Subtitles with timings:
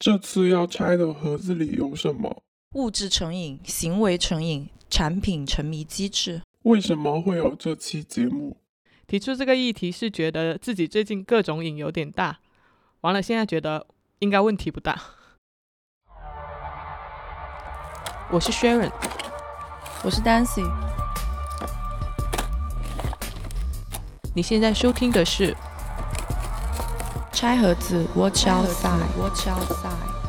[0.00, 2.42] 这次要拆的盒子里有什么？
[2.72, 6.40] 物质成瘾、行为成瘾、产品沉迷机制。
[6.62, 8.56] 为什么会有这期节目？
[9.06, 12.38] 提出这个议题是觉得自己最近各种瘾有点大，
[13.02, 13.86] 完了现在觉得
[14.20, 14.98] 应该问题不大。
[18.30, 18.90] 我是 Sharon，
[20.02, 20.66] 我是 Dancy。
[24.34, 25.54] 你现在收听的是。
[27.32, 30.20] 拆盒子，Watch outside，Watch outside。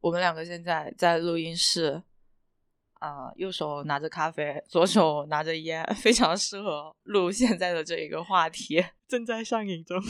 [0.00, 2.02] 我们两个现在在录音室，
[2.94, 8.82] 啊，右手拿着咖啡， 左手拿着烟， 非常适合录现在的这一个话题。
[9.06, 10.00] 正在上瘾中，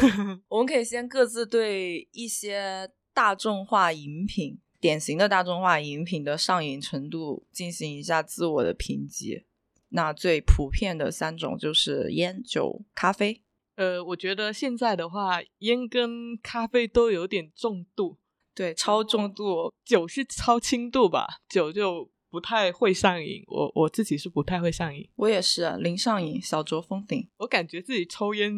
[0.48, 9.46] 我们可以先各自对一些大众化饮品、典型的大众化饮品的上瘾程度进行一下自我的评级。
[9.95, 13.42] 那最普遍的三种就是烟、酒、咖啡。
[13.77, 18.19] 呃，我觉得现在的话，烟跟咖啡都有点重度，
[18.55, 19.72] 对，超重度。
[19.84, 23.42] 酒是超轻度吧，酒就不太会上瘾。
[23.47, 27.28] 我我自己是不太会上瘾，我也是啊零上瘾，小酌封顶。
[27.38, 28.53] 我感觉自己抽烟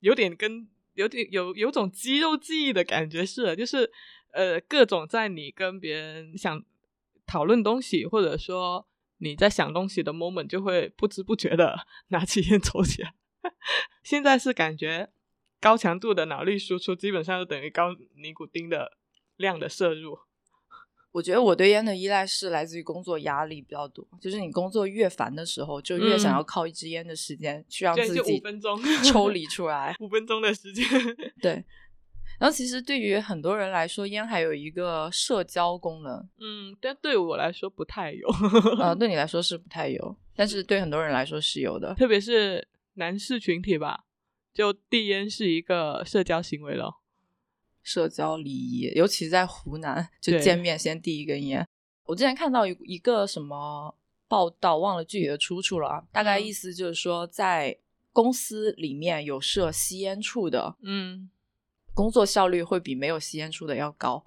[0.00, 3.90] 有点跟有点有有种肌肉记忆的感觉是，就是
[4.32, 6.62] 呃，各种在你跟别人想
[7.26, 8.86] 讨论东西，或者说。
[9.24, 13.14] 你在想东西的 moment 就会不知不觉的 拿起烟抽起来。
[14.02, 15.10] 现在是感觉
[15.60, 18.98] 高强度的脑力输出基本上就等于高尼古丁的
[19.36, 20.18] 量的摄入。
[21.12, 28.42] 我觉得我对烟的依赖是来自于工作压力比较多，就是你工作越烦的时候，就越想要靠一支烟的时间去让自己
[29.04, 29.94] 抽离出来。
[30.00, 30.84] 五分钟的时间，
[31.40, 31.64] 对。
[32.38, 36.28] 然后其实对于很多人来说，烟还有一个社交功能。
[36.38, 38.28] 嗯，但对我来说不太有。
[38.78, 44.04] 呃， 对你来说是不太有，但是对很多人来说是有的，特别是男士群体吧，
[44.52, 46.96] 就递烟是一个社交行为了，
[47.82, 51.66] 社交礼仪，尤其在湖南，就见面先递一根烟。
[52.06, 53.94] 我之前看到一一个什么
[54.28, 57.78] 报道，忘了具体的出处了啊，大概意思就是说，在
[58.12, 61.30] 公司里面有设吸烟处的，嗯。
[61.94, 64.24] 工作效率会比没有吸烟处的要高，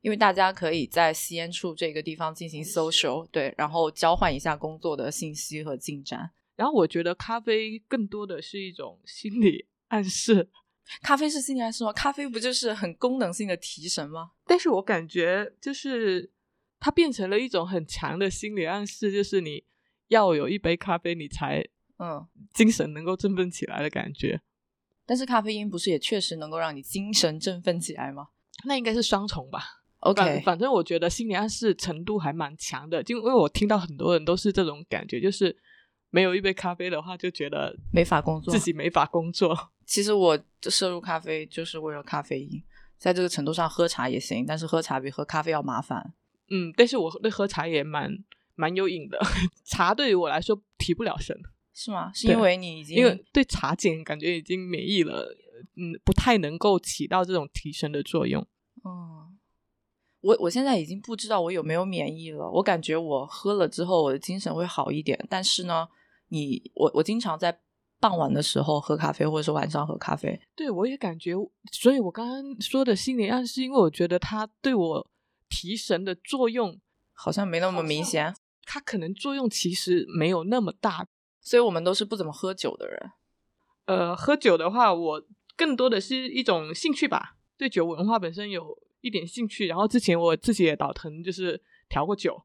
[0.00, 6.30] 因为大家可以在吸烟处这个地方进行 social，对，然后交换一下工作的信息和进展。
[6.56, 10.50] 然后我觉得咖啡更多的是一种心理 暗示。
[11.02, 11.92] 咖啡是心理暗示吗？
[11.92, 14.32] 咖啡不就是很功能性的提神吗？
[14.44, 16.32] 但是我感觉就是
[16.80, 19.64] 它变成了一种很强的心理暗示，就是你
[20.08, 21.64] 要有一杯咖啡，你才
[21.98, 24.40] 嗯精神能够振奋起来的感觉。
[25.10, 28.28] 但是咖啡因不是也确实能够让你精神振奋起来吗？
[28.64, 29.60] 那应该是双重吧。
[29.98, 35.56] OK，反正我觉得心理暗示程度还蛮强的，就因为我听到很多人都是这种感觉，就是
[36.10, 39.58] 没有一杯咖啡的话，就觉得没法工作，自己没法工作。
[39.84, 42.62] 其实我摄入咖啡就是为了咖啡因，
[42.96, 46.14] 在这个程度上喝茶也行，但是喝茶比喝咖啡要麻烦。
[46.50, 48.16] 嗯，但是我对喝茶也蛮
[48.54, 49.18] 蛮有瘾的，
[49.66, 51.36] 茶对于我来说提不了神。
[51.72, 52.12] 是吗？
[52.12, 55.34] 是因为你已经因为对茶碱感觉已经免疫了，
[55.76, 58.46] 嗯，不太能够起到这种提神的作用。
[58.84, 59.38] 嗯，
[60.20, 62.50] 我我现在已经不知道我有没有免疫了。
[62.50, 65.24] 我感觉我喝了之后，我的精神会好一点。
[65.30, 65.88] 但是呢，
[66.28, 67.60] 你我我经常在
[67.98, 70.40] 傍晚的时候喝咖啡，或者是晚上喝咖啡。
[70.56, 71.34] 对，我也感觉。
[71.70, 75.10] 所以我刚刚说的心理暗示，因为我觉得它对我
[75.48, 76.80] 提神的作用
[77.12, 78.34] 好像没那么明显。
[78.64, 81.06] 它可能作用其实没有那么大。
[81.40, 83.10] 所以我们都是不怎么喝酒的人。
[83.86, 85.22] 呃，喝酒的话，我
[85.56, 89.66] 更多的是一种兴趣吧，对酒文化本身有一点兴趣。
[89.66, 92.44] 然后之前我自己也倒腾，就是调过酒，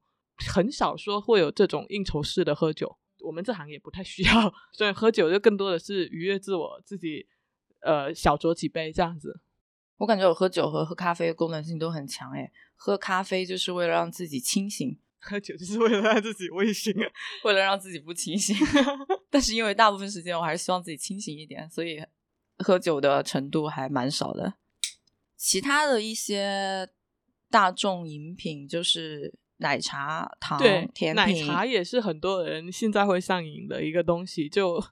[0.53, 2.97] 很少说会有这种应酬式的喝酒。
[3.19, 7.27] 我们这行也不太需要， 所以喝酒就更多的是愉悦自我，自己
[7.81, 9.41] 呃小酌几杯这样子。
[9.97, 14.99] 我感觉我喝酒和喝咖啡的功能性都很强，诶，喝咖啡就是为了让自己清醒。
[15.25, 16.93] 喝酒就是为了让自己微醺，
[17.43, 18.55] 为了让自己不清醒。
[19.31, 22.01] 但是因为大部分时间我还是希望自己清醒一点，所以
[22.59, 24.53] 喝酒的程度还蛮少的。
[25.35, 26.87] 其他的一些
[27.49, 31.13] 大众饮品，就是奶茶、糖、甜品。
[31.15, 34.83] 奶茶也是很多人现在会上瘾的一个东西，就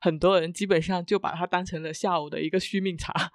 [0.00, 3.32] 很多人基本上就把它当成了下午的一个续命茶。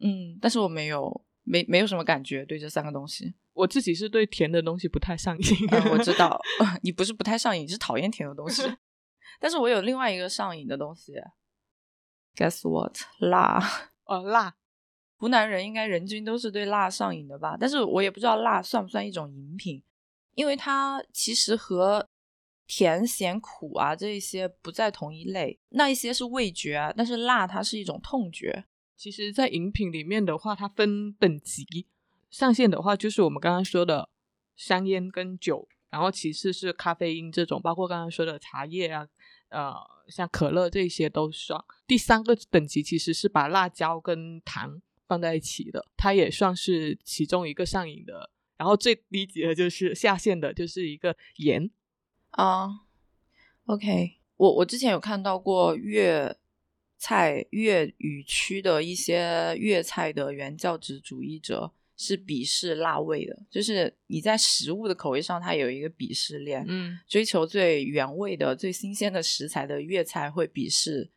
[0.00, 3.34] 嗯，但是我没有，没没有什么感觉对这三个东西。
[3.52, 5.44] 我自己是对甜的东西不太上瘾，
[5.90, 6.40] 我知道
[6.82, 8.62] 你不是不太上瘾，你是讨厌甜的东西。
[9.40, 11.14] 但是我有另外一个上瘾的东西
[12.36, 12.96] ，Guess what？
[13.18, 13.60] 辣
[14.04, 14.54] 哦，辣。
[15.16, 17.56] 湖南人应该人均都是对辣上瘾的吧？
[17.58, 19.82] 但是我也不知道辣算不算一种饮品，
[20.34, 22.08] 因为它其实和
[22.66, 28.64] 甜、咸、苦啊这一些不在同一类，那一些是味觉啊，但是辣它是一种痛觉。
[29.00, 31.86] 其实，在饮品里面的话，它分等级，
[32.30, 34.10] 上限的话就是我们刚刚说的
[34.56, 39.08] 香烟跟酒，然后其次是咖啡因这种，包括刚刚说的茶叶啊，
[39.48, 39.74] 呃，
[40.08, 41.58] 像可乐这些都算。
[41.86, 48.28] 第三个等级其实是把辣椒跟糖放在一起的，它也算是其中一个上瘾的。
[48.58, 51.70] 然后最低级的就是下线的，就是一个盐
[52.32, 52.68] 啊。
[53.64, 56.36] OK，我我之前有看到过粤。
[57.00, 66.62] 菜粤语区的一些粤菜的原教旨主义者是鄙视辣味的，就是你在食物的口味上，它有一个鄙视链。
[66.68, 71.10] 嗯，追求最原味的、最新鲜的食材的粤菜会鄙视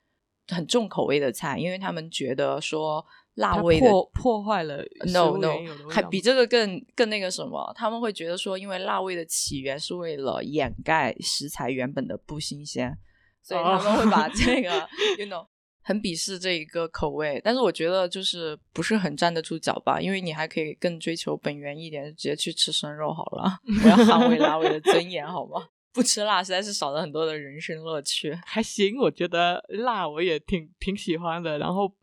[0.48, 3.06] 很重口味的菜，因为他们觉得说
[3.36, 4.78] 辣味破破坏了
[5.08, 5.54] no no，
[5.90, 12.98] 还比这个更更那个什么，他们会觉得说，因为辣味的起源是为了掩盖食材原本的不新鲜，
[13.42, 14.88] 所以他们会把 这个
[15.18, 15.46] you know。
[15.84, 25.68] 很鄙视这一个口味，但是我觉得就是不是很站得住脚吧，因为你还可以更追求本源一点，直接去吃生肉好了， 不要捍卫辣味的尊严，好吗？
[25.94, 28.34] 不吃辣实在是少了很多的人生乐趣。
[28.46, 31.94] 还行，我觉得辣我也挺挺喜欢的，然后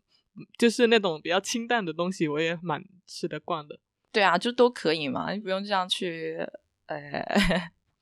[0.57, 3.77] 就是那种比较清淡的东西，我也蛮吃得惯的。
[4.13, 6.37] 对啊，就都可以嘛，你不用这样去，
[6.85, 6.99] 呃，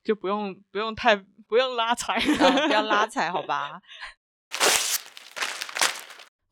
[0.04, 1.16] 就不用不用太
[1.48, 3.80] 不用拉踩，不要拉踩，好吧？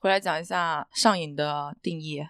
[0.00, 2.22] 回来讲一下上瘾的定义，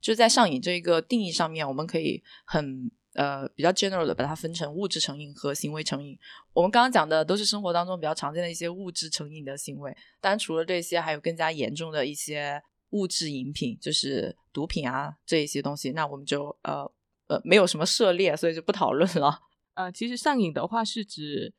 [0.00, 6.16] 就在上瘾这个定义上面，我们可以很呃比较 general 的把它分成物质成瘾和行为成瘾。
[6.52, 15.90] 我们刚刚讲的都是生活当中比较常见的一些物质成瘾的行为，当然除了这些，还有更加严重的一些物质饮品，就是毒品啊这一些东西。
[15.90, 16.88] 那我们就呃
[17.26, 19.40] 呃没有什么涉猎，所以就不讨论了。
[19.74, 21.52] 呃，其实上瘾的话是指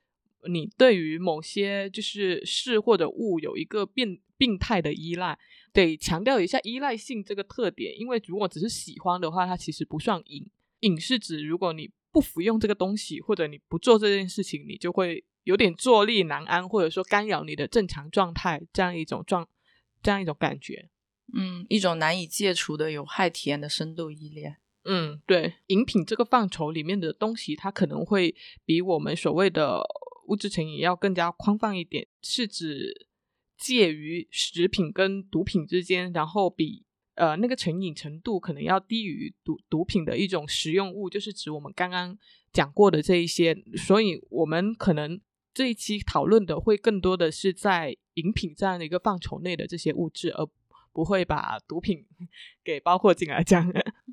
[0.47, 4.17] 你对于某些就是事或者物有一个变。
[4.39, 5.35] 病态的依赖，
[5.85, 10.50] 得强调一下依赖性这个特点，因为如果只是喜欢的话，它其实不算瘾。
[10.81, 19.47] 瘾是指如果你不服用这个东西，或者你不做这件事情，你就会有点坐立难安，或者说干扰你的正常状态，这样一种状，
[20.01, 20.89] 这样一种感觉。
[21.33, 24.57] 嗯，一种难以戒除的有害体验的深度依恋。
[24.85, 28.35] 嗯，对，饮品这个范畴里面的东西，它可能会
[28.65, 29.81] 比我们所谓的
[30.27, 33.06] 物质成瘾要更加宽泛一点，是指。
[33.57, 42.18] 介于食品跟毒品之间，然后比呃那个成瘾程度可能要低于毒毒品的一种食用物，就是指我们刚刚
[42.54, 43.56] 讲过的这一些。
[43.75, 45.19] 所以，我们可能
[45.54, 50.48] 这一期讨论的会更多的是在饮品这样的一个范畴内的这些物质，而
[50.94, 52.06] 不会把毒品
[52.63, 53.68] 给包括进来讲。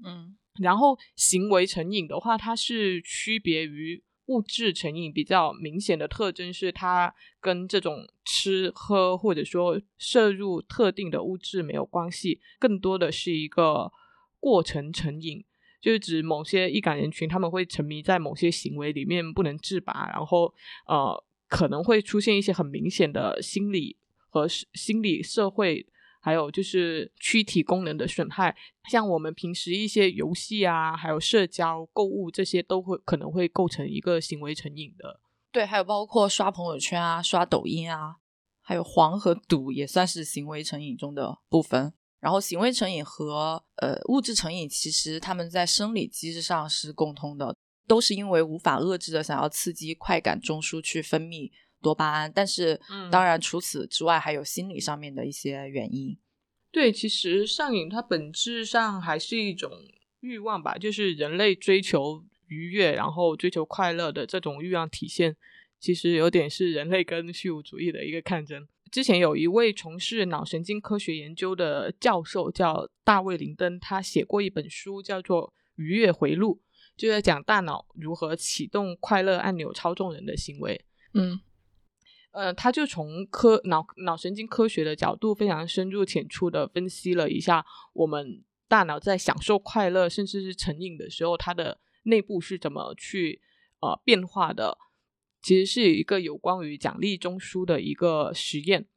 [0.04, 4.02] 嗯，然后行为成瘾的话，它是区别于。
[4.26, 13.92] 物质成瘾比较明显的特征是，它跟这种吃喝或者说摄入特定的物质没有关系，更多的是一个
[14.40, 15.44] 过程成瘾，
[15.80, 20.54] 就是指某些易感人群他们会沉迷在某些行为里面不能自拔，然后
[20.86, 23.96] 呃可能会出现一些很明显的心理
[24.28, 25.86] 和心理社会。
[26.24, 28.56] 还有就是躯体功能的损害，
[28.88, 35.20] 像我们平时一些游戏啊，还有社交、购物这些，都会可能会构成一个行为成瘾的。
[35.52, 38.16] 对，还有包括刷朋友圈啊、刷抖音啊，
[38.62, 41.92] 还有黄和赌也算是行为成瘾中的部分。
[42.20, 47.54] 然后，行为成瘾和呃物质成瘾，其实他们在生理机制上是共通的，
[47.86, 51.50] 都是因为无法遏制的想要刺激快感中枢去分泌。
[51.84, 52.80] 多巴胺，但是
[53.12, 56.18] 当然除此之外，还有心理上面的一些原因。
[56.72, 59.70] 对，其实上瘾它本质上还是一种
[60.18, 65.36] 欲望吧，就是人类追求愉悦，然后追求快乐的这种欲望体现，
[65.78, 68.66] 其实有点是人类跟虚无主义的一个抗争。
[68.90, 76.56] 之前有一位从事脑神经科学研究的教授叫大卫林登，他写过一本书叫做《愉悦回路》，
[76.96, 80.84] 就在讲大脑如何启动快乐按钮，操纵人的行为。
[81.12, 81.40] 嗯。
[82.34, 93.40] 呃，他就从科脑脑神经科学的角度，非常深入浅出的分析了一下我们大脑在享受快乐甚至是成瘾的时候，它的内部是怎么去
[93.80, 94.76] 呃变化的。
[95.40, 98.88] 其实是一个有关于奖励中枢的一个实验。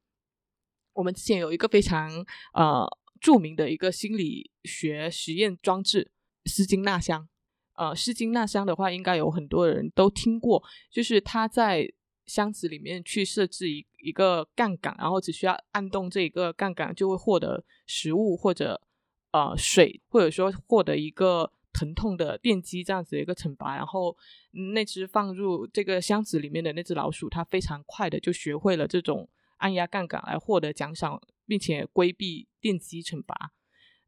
[0.94, 2.88] 我们之前有一个非常呃
[3.22, 6.10] 著名的一个心理学实验装置——
[6.46, 7.30] 斯金纳箱。
[7.76, 11.94] 呃，斯金纳箱的话，应该有很多人都听过，就是它在。
[12.28, 18.80] 箱子里面去设置一一个杠杆，然后只需要按动这一个杠杆，就会获得食物或者
[19.32, 24.16] 呃水，或者说获得一个疼痛的电击这样子的一个惩罚，然后
[24.74, 33.54] 那只放入这个箱子里面的那只老鼠，它非常快的就学会了这种按压杠杆来获得奖赏，并且规避电击惩罚。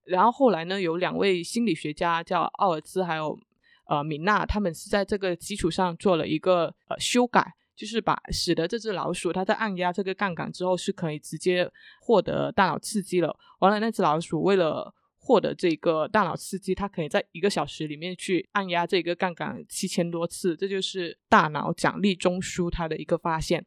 [0.03, 3.39] 然后后来呢，有两位心理学家叫奥尔兹还有
[3.85, 7.55] 呃米娜，他们是在这个基础上做了一个呃修改。
[7.79, 11.71] 就是把使得这只老鼠，它在按压这个杠杆之后是可以直接
[12.01, 13.33] 获得大脑刺激了。
[13.59, 23.65] 完了，那只老鼠为了获得这个大脑刺激，它可以在一个小时里面去按压这个杠杆七千多次，这就是大脑奖励中枢它的一个发现。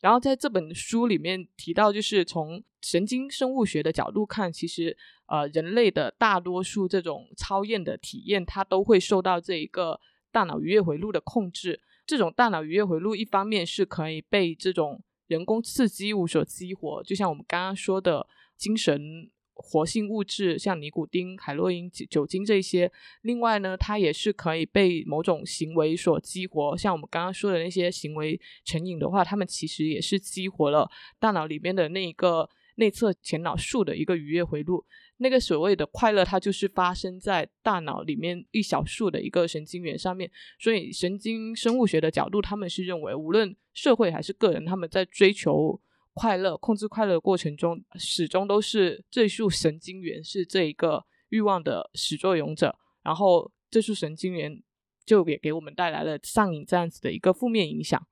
[0.00, 10.00] 然后在这本书里面提到，就是从神经生物学的角度看，其实呃人类的大多数这种超验的体验，它都会受到这一个
[10.32, 11.80] 大脑愉悦回路的控制。
[12.06, 22.88] 这种大脑愉悦回路，一方面是可以被这种人工刺激物所激活，就像我们刚刚说的精神活性物质，像尼古丁、海洛因、酒精这些；
[23.22, 34.84] 另外呢，它也是可以被某种行为所激活，像我们刚刚说的那些行为成瘾的话，它们其实也是激活了大脑里面的那一个内侧前脑树的一个愉悦回路。
[35.18, 40.30] 那个所谓的快乐，它就是发生在大脑里面一小束的一个神经元上面。
[40.58, 45.80] 所以，神经生物学的角度，他们是认为，无论社会还是个人，他们在追求
[46.12, 52.76] 快乐、控制快乐的过程中，始终都是这束神经元是这一个欲望的始作俑者。
[53.02, 54.62] 然后，这束神经元
[55.06, 58.06] 就也给我们带来了上瘾这样子的一个负面影响。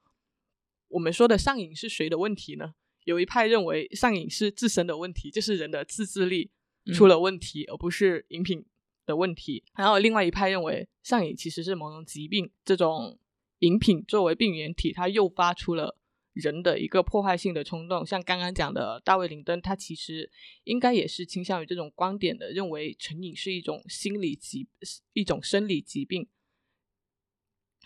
[0.88, 2.74] 我们说的上瘾是谁的问题呢？
[3.04, 6.50] 有一派认为上瘾是自身的问题，就是人的自制力。
[6.92, 8.64] 出了问题，而不是饮品
[9.06, 9.64] 的问题。
[9.72, 13.18] 还有另外一派认为上瘾其实是某种疾病，这种
[13.60, 15.96] 饮品作为病原体，它诱发出了
[16.32, 18.04] 人的一个破坏性的冲动。
[18.04, 20.30] 像刚刚讲的大卫林登，他其实
[20.64, 24.68] 应该也是倾向于这种观点的，认为成瘾是一种心理疾，
[25.12, 26.28] 一种生理疾病。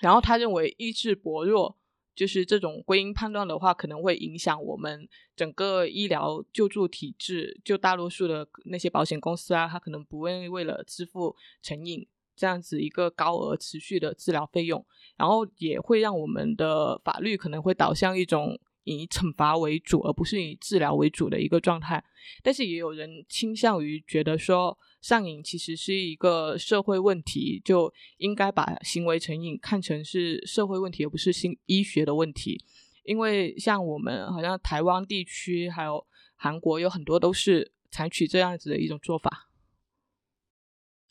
[0.00, 1.76] 然后他认为意志薄弱。
[2.18, 7.60] 就是这种归因判断的话，可能会影响我们整个医疗救助体制。
[7.64, 14.84] 就大多数的那些保险公司啊，他可能不愿意为了支付成瘾这样子一个高额持续的治疗费用，
[15.16, 22.04] 然后也会让我们的法律可能会导向一种以惩罚为主，而不是以治疗为主的一个状态。
[22.42, 24.78] 但是也有人倾向于觉得说。
[25.00, 32.61] 上瘾其实是一个社会问题，就应该把行为成瘾看成是社会问题，而不是心医学的问题。
[33.04, 36.04] 因为像我们好像台湾地区还有
[36.35, 39.49] 韩国有很多都是采取这样子的一种做法。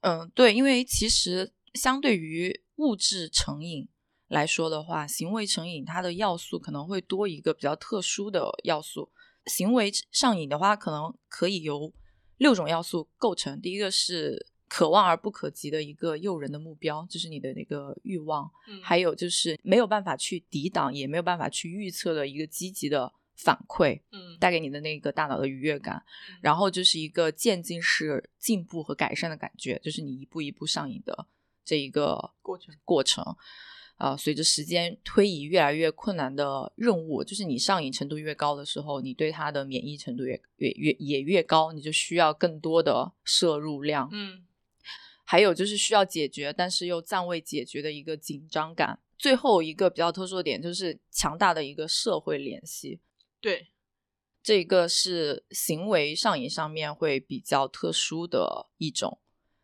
[0.01, 3.88] 嗯，对，因为其实相对于物质成瘾
[4.27, 9.10] 来说的话，行为成瘾它的要素可能会多一个比较特殊的要素。
[9.46, 11.93] 行为上瘾的话，可能可以由
[12.38, 18.51] 六种要素构成，第一个是可望而不可及的一个诱人的目标，就是你的那个欲望；
[18.84, 26.03] 还有就是没有办法去抵挡，也没有办法去预测的一个积极的反馈，嗯，带给你的那个大脑的愉悦感。
[26.41, 31.25] 然后就是一个渐进式进步和改善的感觉，就是你一步一步上瘾的
[31.63, 33.24] 这一个过程过程。
[33.97, 44.07] 啊，随着时间推移，越来越困难的任务，就是你上瘾程度越高的时候，你对它的免疫程度越越越也越高，你就需要更多的摄入量。
[44.11, 44.45] 嗯，
[45.23, 48.99] 还有就是需要解决，但是又暂未解决的一个紧张感。
[49.17, 52.99] 最后一个比较特殊的点就是强大的一个社会联系。
[53.41, 53.69] 对，
[54.43, 59.17] 这个是行为上瘾上面会比较特殊的一种。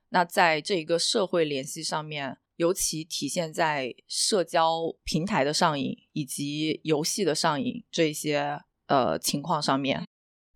[0.10, 2.40] 那在这一个社会联系上面。
[2.56, 10.06] 尤其体现在社交平台的上瘾以及游戏的上瘾这些呃情况上面。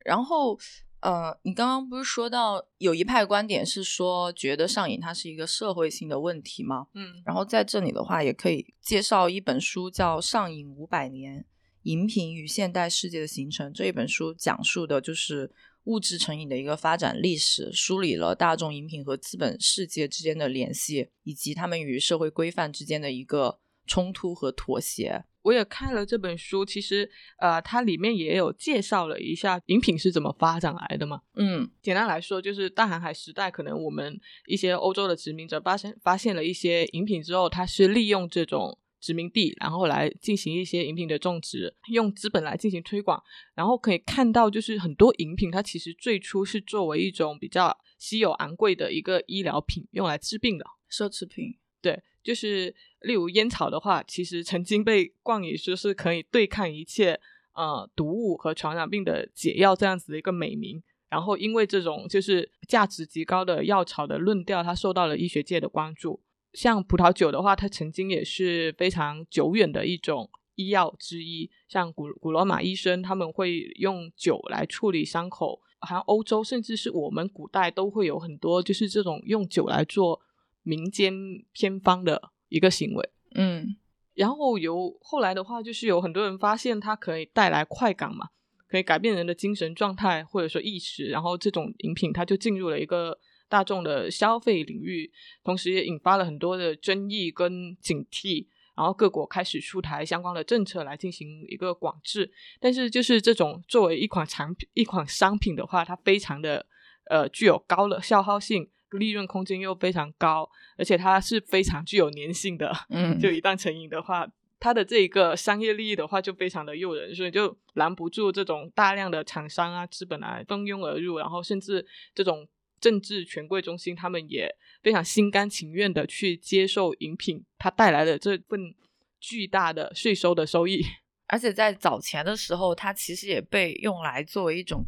[0.05, 0.57] 然后
[1.01, 6.87] 呃，你刚刚不是说到有一派观点是说觉得上瘾它是一个社会性的问题吗？
[6.93, 11.45] 嗯，然后在这里的话也可以介绍一本书叫《上瘾五百年：
[11.83, 15.51] 饮品与现代世界的形成》这一本书，讲述的就是。
[15.87, 25.23] 物质成瘾的一个发展历史，梳理了大众饮品和资本世界之间的联系，以及他们与社会规范之间的一个冲突和妥协。
[25.43, 31.21] 我也看了这本书，其实呃，它里面也有介绍了一下饮品是怎么发展来的嘛。
[31.35, 38.77] 嗯，简单来说，就是大航海时代，可能我们一些欧洲的殖民者发现发现了一些饮品之后，它是利用这种。
[38.99, 43.21] 殖民地，然后来进行一些饮品的种植，用资本来进行推广，
[43.55, 51.57] 然后可以看到，就是很多饮品它其实最初是作为一种比较稀有昂贵的一个医疗品用来治病的奢侈品。
[51.81, 57.19] 对，就是例如烟草的话，其实曾经被冠以说是可以对抗一切
[57.53, 60.81] 呃毒物和传染病的解药这样子的一个美名。
[61.09, 66.21] 然后因为这种就是价值极高的药草的论调，它受到了医学界的关注。
[66.57, 71.51] 像葡萄酒的话，它曾经也是非常久远的一种医药之一。
[71.67, 75.61] 像古古罗马医生，他们会用酒来处理伤口。
[75.79, 80.19] 好像欧洲甚至是我们古代都会有很多就是这种用酒来做
[80.63, 81.13] 民间
[81.53, 83.09] 偏方的一个行为。
[83.35, 83.75] 嗯，
[84.15, 88.29] 然后有后来的话，就是有很多人发现它可以带来快感嘛，
[88.67, 95.11] 可以改变人的精神状态或者说意识，然后这种饮品它就进入了一个大众的消费领域，
[95.43, 98.47] 同时也引发了很多的争议跟警惕。
[98.75, 106.63] 然后各国开始出台相关的政策来进行一个管制，但是就是这种作为一款产品、一款商品的话，它非常的
[107.09, 112.71] 呃具有高的消耗性，利润空间又非常高，而且它是非常具有粘性的。
[112.89, 114.27] 嗯， 就一旦成瘾的话，
[114.59, 122.47] 它的这一个商业利益的话就非常的诱人，所以就拦不住这种大量的厂商啊、资本啊蜂拥而入，然后甚至这种
[122.79, 124.55] 政治权贵中心他们也。
[124.83, 128.73] 非常心甘情愿的去接受饮品它带来的这份
[129.19, 130.81] 巨大的税收的收益，
[131.25, 134.85] 而且在早前的时候，它其实也被用来作为一种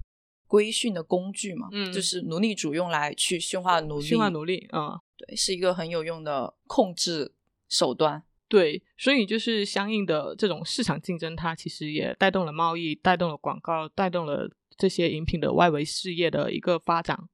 [0.47, 7.33] 规训的工具嘛，嗯，就是奴隶主用来去驯化奴隶，驯化奴隶，嗯，对，是一个很有用的控制
[7.67, 17.27] 手段，对，所以就是相应的这种市场竞争，它其实也带动了贸易，带动了广告，带动了这些饮品的外围事业的一个发展。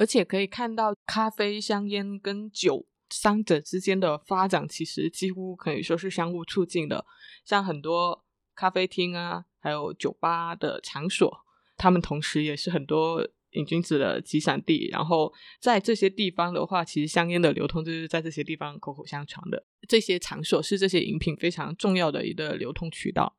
[0.00, 7.04] 而且可以看到，咖啡、香烟跟酒三者之间的发展，其实几乎可以说是相互促进的。
[7.44, 11.44] 像很多咖啡厅啊，还有酒吧的场所，
[11.76, 14.88] 他们同时也是很多瘾君子的集散地。
[14.90, 15.30] 然后
[15.60, 19.66] 在这些地方的话，其实香烟的流通就是在这些地方口口相传的。
[19.86, 23.36] 这些场所是这些饮品非常重要的一个流通渠道。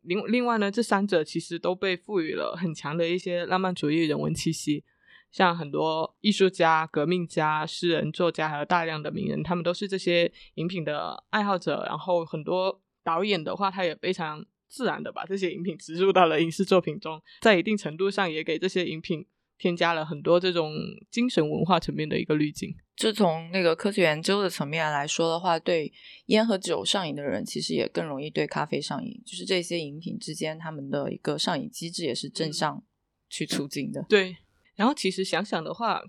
[0.00, 4.84] 另另外呢，这三者其实都被赋予了很强的一些浪漫主义人文气息。
[5.30, 11.84] 像很多艺术家、革命家、诗人、作家，还有大量的名人，他们都是这些饮品的爱好者。
[11.86, 19.26] 然后很多导演的话，他也非常自然的把这些饮品植入到了影视作品中，在一定程度上也给这些饮品
[19.58, 20.72] 添加了很多这种
[21.10, 22.74] 精神文化层面的一个滤镜。
[22.96, 25.92] 就从那个科学研究的层面来说的话，对
[26.26, 29.22] 烟和酒上瘾的人，其实也更容易对咖啡上瘾。
[29.24, 32.82] 就是这些饮品之间，他们的一个上瘾机制也是正向
[33.28, 34.04] 去促进的。
[34.08, 34.38] 对。
[34.78, 36.00] 然后其实想想的话，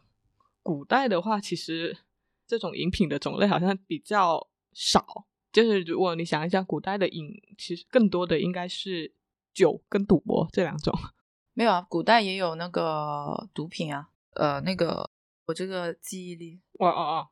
[0.62, 1.98] 古代的话，其实
[2.46, 5.26] 这种饮品的种类好像比较少。
[5.52, 9.12] 就是如果你想一下，古代的饮，其实更多的应该是
[9.56, 10.94] 酒跟赌博这两种。
[11.54, 14.10] 没有啊，古代也有那个毒品啊。
[14.36, 15.10] 呃，那个
[15.48, 17.28] 我这个记忆力，哦哦哦，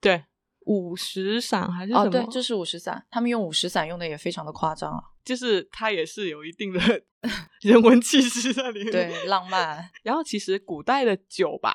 [0.00, 0.24] 对。
[0.66, 2.04] 五十散还是什么？
[2.04, 3.04] 哦，对，就是五十散。
[3.10, 6.80] 他们用五十散用的也非常的夸张啊，就是它也是有一定的
[7.62, 9.90] 人文气息在里面，对，浪漫。
[10.02, 11.72] 然后其实古代的酒吧，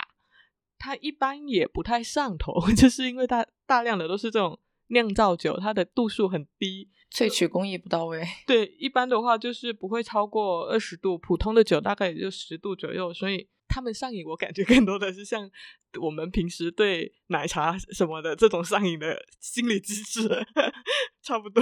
[0.77, 8.25] 它一般也不太上头， 就是因为它大量的都是这种酿造酒，它的度数很低，萃取工艺不到位。
[8.45, 13.47] 对，一般的话就是不会超过二十度，普通的酒大概也就十度左右，所以。
[13.67, 15.49] 他们上瘾，我感觉更多的是像
[16.01, 20.27] 我们平时对奶茶什么的这种上瘾的心理机制
[21.21, 21.61] 差不多。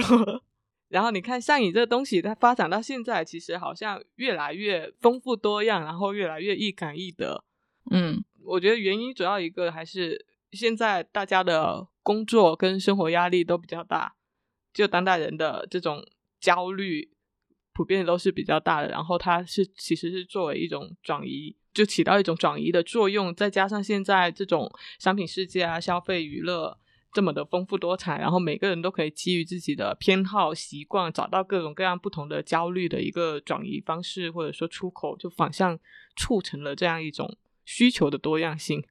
[0.88, 7.44] 然后你看上瘾这个东西，它发展到现在，其实好像越来越丰富多样，然后越来越易感易得。
[7.90, 14.14] 嗯，我觉得原因主要一个还是现在大家的工作跟生活压力都比较大，
[14.72, 16.06] 就当代人的这种
[16.38, 17.10] 焦虑
[17.72, 18.88] 普遍都是比较大的。
[18.88, 21.56] 然后它是其实是作为一种转移。
[21.76, 26.78] 就起到一种转移的作用，再加上现在这种商品世界啊、消费娱乐
[27.12, 35.78] 这么的丰富多彩，然后每个人都可以基于自己的偏好、习惯，找到各种各样不同的焦虑的一个转移方式，或者说出口，就反向
[36.16, 37.36] 促成了这样一种
[37.66, 38.82] 需求的多样性。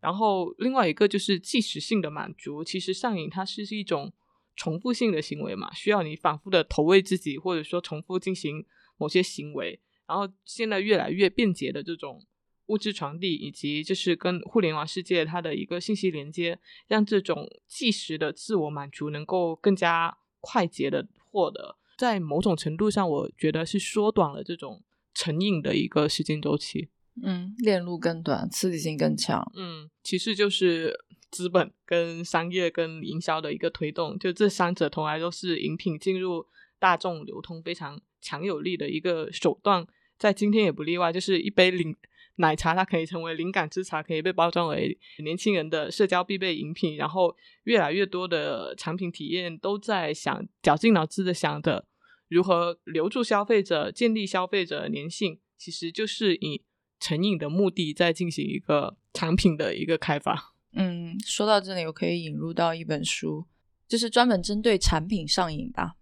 [0.00, 4.10] 然后另外一个就是即时性的满足，其实上瘾它是是一种
[4.56, 8.64] 重复性的行为嘛，需要你反复的投喂自己，或者说重复进行
[8.96, 9.78] 某些行为。
[10.06, 12.26] 然后现在越来越便捷的这种。
[12.70, 16.56] 物质传递以及就是跟互联网世界它的一个信息连接，
[16.86, 26.88] 让这种即时的自我满足能够更加快捷的获得，在某种程度上，我觉得是缩短了这种成瘾的一个时间周期。
[27.22, 29.44] 嗯，链路更短，刺激性更强。
[29.56, 30.94] 嗯，其实就是
[31.28, 36.46] 资本跟商业跟营销的一个推动，就这三者从来都是饮品进入
[36.78, 39.84] 大众流通非常强有力的一个手段，
[40.16, 41.96] 在今天也不例外，就是一杯零。
[42.40, 46.96] 奶茶它可以成为灵感之茶，可以被包装为年轻人的社交必备饮品。
[46.96, 51.86] 然后越来越多的产品体验都在想绞尽脑汁的想着
[52.28, 56.62] 如何留住消费者、建立消费者粘性，其实就是以
[56.98, 60.54] 成瘾的目的在进行一个产品的一个开发。
[60.72, 63.46] 嗯，说到这里，我可以引入到一本书，
[63.88, 65.96] 就是专门针对产品上瘾吧，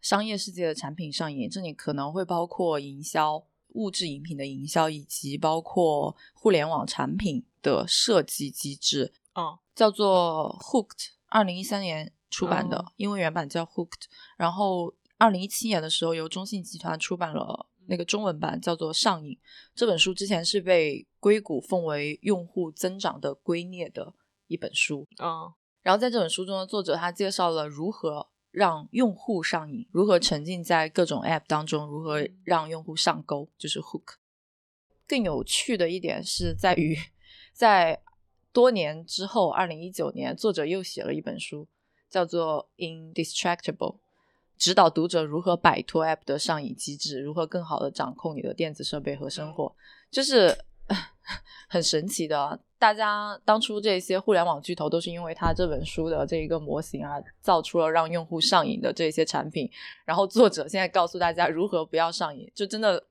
[0.00, 9.12] 商业世界的产品上瘾，这里可能会包括营销、物质饮品的营销，以及包括互联网产品的设计机制。
[9.34, 14.04] 哦，叫做 Hooked，二零一三年出版的，哦英文原版叫 Hooked。
[14.36, 19.32] 然后二零一七年的时候，由中信集团出版了那个中文版，叫做《上瘾》。
[19.74, 24.14] 这本书之前是被硅谷奉为用户增长的圭臬的
[24.46, 25.06] 一本书。
[25.18, 34.14] 哦，然后在这本书中的作者他介绍了如何让用户上瘾，如何沉浸在各种 App 当中，如何让用户上钩，就是 Hook。
[35.08, 36.96] 更有趣的一点是在于，
[37.52, 38.00] 在
[38.52, 41.66] 多年之后，二零一九年，作者又写了一本书，
[42.08, 42.70] 叫做
[43.12, 43.96] 《Indistractable》，
[44.56, 49.74] 指导读者如何摆脱 App 的上瘾机制，如何更好的掌控你的电子设备和生活，
[50.12, 50.56] 就是
[51.68, 52.60] 很神奇的。
[52.84, 59.70] 大家当初这些互联网巨头都是因为他这本书的这一个模型而造出了让用户上瘾的这些产品，
[60.04, 63.02] 然后作者现在告诉大家如何不要上瘾，就真的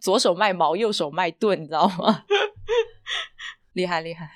[0.00, 2.24] 左手卖矛，右手卖盾，你知道吗？
[3.74, 4.28] 厉害厉害。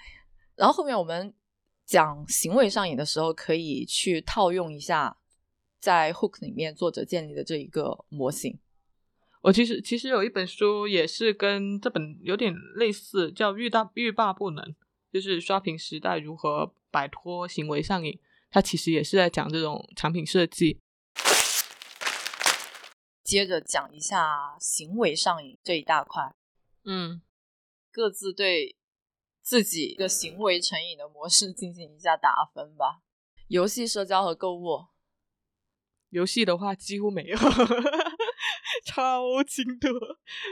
[0.55, 1.35] 然后后面我们
[1.85, 5.17] 讲行为上瘾的时候，可以去套用一下
[5.81, 8.61] 在 Hook 里面作者建立的这一个模型。
[9.43, 14.65] 我其实其实有一本书也是跟这本有点类似，叫《欲大欲罢不能》，
[15.15, 18.19] 就是刷屏时代如何摆脱行为上瘾。
[18.51, 20.81] 它其实也是在讲这种产品设计。
[23.23, 26.35] 接着讲一下行为上瘾这一大块，
[26.85, 27.23] 嗯，
[27.93, 28.75] 各自对
[29.41, 33.03] 自己的行为成瘾的模式进行一下打分吧。
[33.47, 34.87] 游戏、社交和购物，
[36.09, 37.37] 游戏的话几乎没有，
[38.85, 39.89] 超轻度。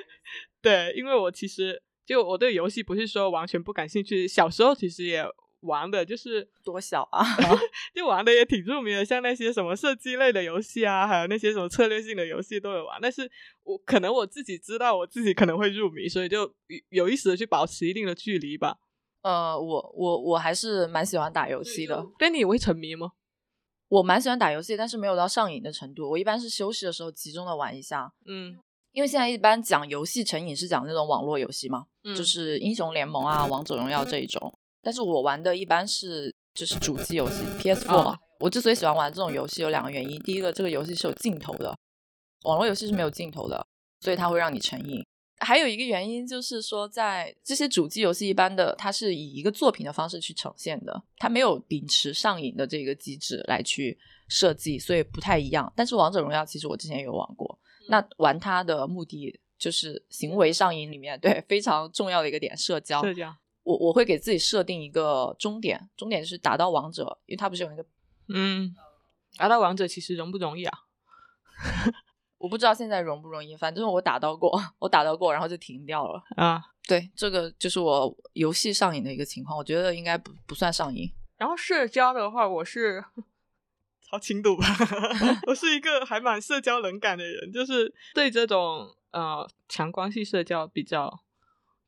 [0.62, 5.24] 对，因为我其实就我对游戏不是说完全不感兴趣，小时候其实也
[5.60, 7.24] 玩的，就是多小啊！
[7.94, 12.98] 就玩的也挺入迷的，像那些什么射击类的游戏啊，还有那些什么策略性的游戏都有玩。
[13.00, 13.30] 但是
[13.62, 18.78] 我可能我自己知道我自己可能会入迷，所以就有有意识的去保持一定的距离吧。
[19.22, 22.04] 呃，我我我还是蛮喜欢打游戏的。
[22.18, 23.12] 对你也会沉迷吗？
[23.86, 26.10] 我蛮喜欢打游戏，但是没有到上瘾的程度。
[26.10, 28.58] 我一般是休息的时候集中的玩一下，嗯
[28.92, 34.52] 因为现在一般讲游戏成瘾是讲那种网络游戏嘛，嗯就是英雄联盟啊、王者荣耀这一种。
[34.80, 41.72] 但是我玩的一般是就是主机游戏 PS4、哦我之所以喜欢玩这种游戏有两个原因，第一个这个游戏是有镜头的，
[42.42, 43.64] 网络游戏是没有镜头的，
[44.00, 45.00] 所以它会让你成瘾。
[45.38, 55.72] 还有一个原因就是说，在这些主机游戏一般的，它是以一个作品的方式去呈现的，它没有秉持上瘾的这个机制来去设计，所以不太一样。
[55.76, 57.56] 但是王者荣耀其实我之前也有玩过，
[57.88, 63.02] 那玩它的目的就是行为上瘾里面对非常重要的一个点，社交。
[63.02, 67.84] 社交，我我会给自己设定一个终点，终点是打到王者，因为它不是有一个，
[68.28, 68.74] 嗯，
[69.36, 70.78] 打到王者其实容不容易啊？
[72.38, 76.20] 我不知道现在容不容易，反正我打到过， 我打到过，然后就停掉了。
[76.36, 81.08] 啊，对，这个就是我游戏上瘾的一个情况，我觉得应该不不算上瘾。
[81.36, 83.04] 然后社交的话，我是
[84.12, 84.66] 超轻度吧，
[85.48, 91.24] 我是一个还蛮社交冷感的人，就是对这种呃强关系社交比较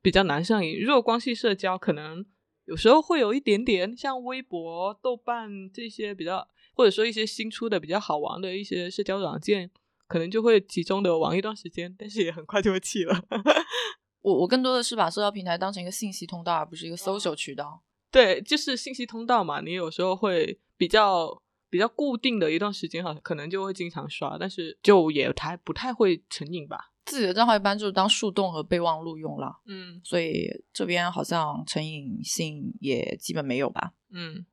[0.01, 0.79] 比较难上瘾。
[0.79, 2.25] 弱关系社交可能
[2.65, 9.69] 有时候会有一点点，像微博、豆瓣这些比较，或者说一些新出的比较好玩的一些社交软件，
[10.07, 13.23] 可能就会集中的玩一段时间，但是也很快就会弃了。
[14.21, 17.83] 我我更多的是把社交平台当成一个信息通道，而不是一个 social 渠道。
[18.09, 21.43] 对，就是信息通道嘛，你有时候会比较
[21.75, 26.93] 比较固定的一段时间哈，可能就会经常刷，但是就也太不太会成瘾吧。
[27.03, 33.91] 自己的账号一般就是当树洞和备忘录用了，嗯所以这边好像成瘾性也基本没有吧。
[34.09, 34.45] 嗯，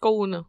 [0.00, 0.46] 购物呢，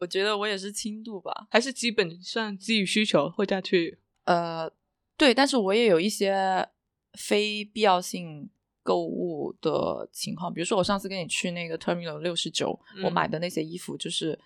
[0.00, 1.46] 我觉得我也是轻度吧。
[1.52, 4.00] 还是基本上基于需求会再去。
[4.24, 4.68] 呃，
[5.16, 6.68] 对，但是我也有一些
[7.12, 8.50] 非必要性
[8.82, 14.38] 购物的情况，比如说我上次跟你去那个 Terminal 六十九，我嗯买的那些衣服，就是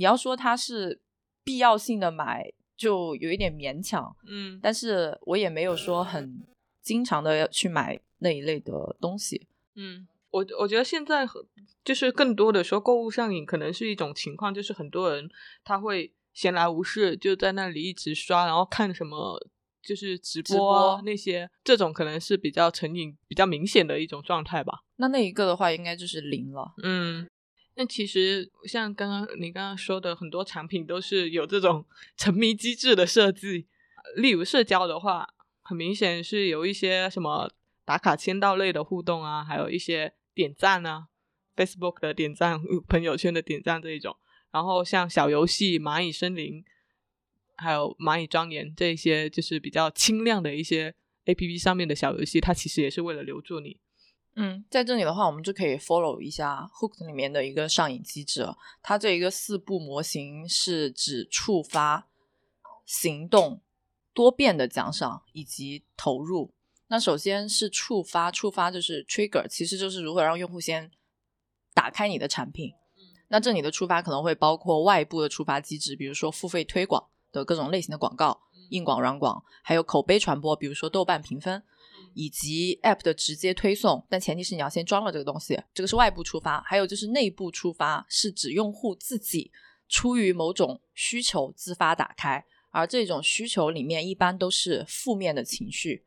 [0.00, 0.98] 你要说它是
[1.44, 6.42] 必要性的买，就有一点勉强，嗯但是我也没有说很
[6.80, 9.46] 经常的去买那一类的东西。
[9.74, 11.42] 嗯，我我觉得现在很
[11.84, 15.28] 就是更多的说购物上瘾，可能是一种情况，就是很多人
[15.62, 19.38] 他会闲来无事就在那里一直刷，然后看什么。
[19.82, 24.80] 就是直播那些，这种可能是比较成瘾、比较明显的一种状态吧。
[24.96, 26.74] 那那一个的话，应该就是零了。
[26.82, 27.26] 嗯，
[27.80, 33.68] 那其实像刚刚你刚刚说的，很多产品都是有这种 沉迷机制的设计。
[34.16, 35.26] 例如社交的话，
[35.62, 37.50] 很明显是有一些什么
[37.86, 41.06] 打卡签到类的互动啊，还有一些点赞啊
[41.56, 44.14] ，Facebook 的点赞、朋友圈的点赞这一种。
[44.50, 46.62] 然后像小游戏、蚂蚁森林，
[47.56, 53.80] 还有蚂蚁庄园这一些，就是比较轻量的一些 A P P 上面的小游戏，它其实也是为了留住你。
[54.36, 58.46] 嗯，在这里的话，我们就可以 follow 一下 Hook 里面的一个上瘾机制。
[58.82, 62.08] 它这一个四步模型是指触发、
[62.86, 63.60] 行动、
[64.14, 66.54] 多变的奖赏以及投入。
[66.86, 70.90] 那首先是触发，触发就是 trigger，其实就是如何让用户先
[71.74, 72.72] 打开你的产品。
[73.28, 78.40] 那这里的触发可能会包括外部的触发机制，比如说付费推广的各种类型的广告，
[78.70, 81.62] 硬广、软广，还有口碑传播，比如说豆瓣评分，
[82.14, 84.06] 以及 App 的直接推送。
[84.08, 86.60] 但前提是你要先装了这个东西，这个是外部触发。
[86.62, 89.50] 还有就是内部触发，是指用户自己
[89.88, 96.04] 出于某种需求自发打开，而这种需求里面一般都是负面的情绪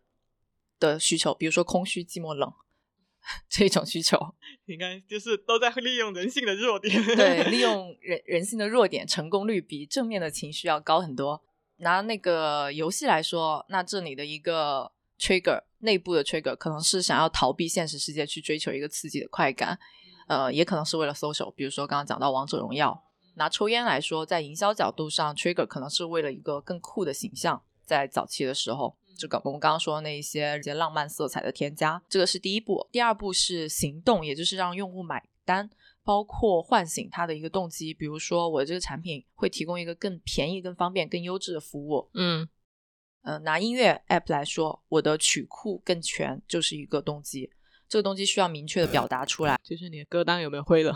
[0.80, 2.52] 的需求，比如说空虚、寂寞、冷
[3.50, 4.18] 这种需求。
[4.66, 11.44] 你看就是都在利用人性的弱点，对，利用 人人性的弱点，成功率比正面的情绪要高很多。
[11.78, 19.78] 拿那个游戏来说，那这里的一个 trigger 内部的 trigger 可能是想要逃避现实世界，去追求一个刺激的快感，
[20.28, 21.52] 呃，也可能是为了 social。
[21.52, 23.04] 比如说刚刚讲到王者荣耀，
[23.36, 28.96] 拿抽烟来说，在营销角度上，trigger 可能是为了一个更酷的形象，在早期的时候。
[29.16, 32.88] 这个我们刚刚说的那一些一些浪漫色彩的添加，这个是第一步。
[32.92, 35.70] 第二步是行动，也就是让用户买单，
[36.04, 37.94] 包括唤醒他的一个动机。
[37.94, 42.10] 比如说，我这个产品会提供一个更便宜、更方便、更优质的服务。
[42.16, 42.50] 嗯
[43.24, 47.52] 嗯，拿音乐 app 来说，我的曲库更全就是一个动机。
[47.90, 50.94] 这个动机需要明确的表达出来，就是你的歌单有没有灰了？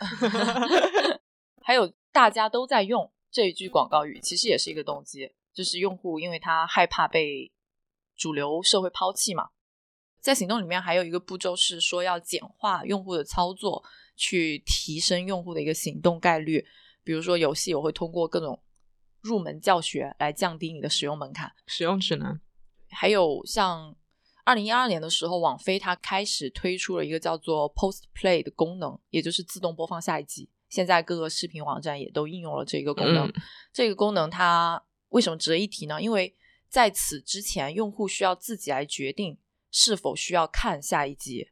[1.62, 5.32] 还有大家都在用这一句广告语，其实也是一个动机。
[5.52, 7.52] 就是用户，因为他害怕被
[8.16, 9.50] 主流社会抛弃嘛，
[10.20, 13.84] 在行动里面还有一个步骤是说要简化用户的操作，
[14.16, 16.64] 去提升用户的一个行动概率。
[17.02, 18.62] 比如说游戏，我会通过各种
[19.20, 21.52] 入门教学来降低你的使用门槛。
[21.66, 22.40] 使用指南，
[22.88, 23.94] 还有像
[24.44, 30.48] 二零一二年的时候，网飞它开始推出了一个叫做 Post Play 的功能，也就是自动播放下一集。
[30.68, 33.32] 现在各个视频网站也都应用了这个功能。
[33.72, 34.82] 这个功能它。
[35.10, 36.00] 为什么值得一提呢？
[36.00, 36.36] 因为
[36.68, 39.36] 在此之前，用户需要自己来决定
[39.72, 41.50] 是否需要看下一集；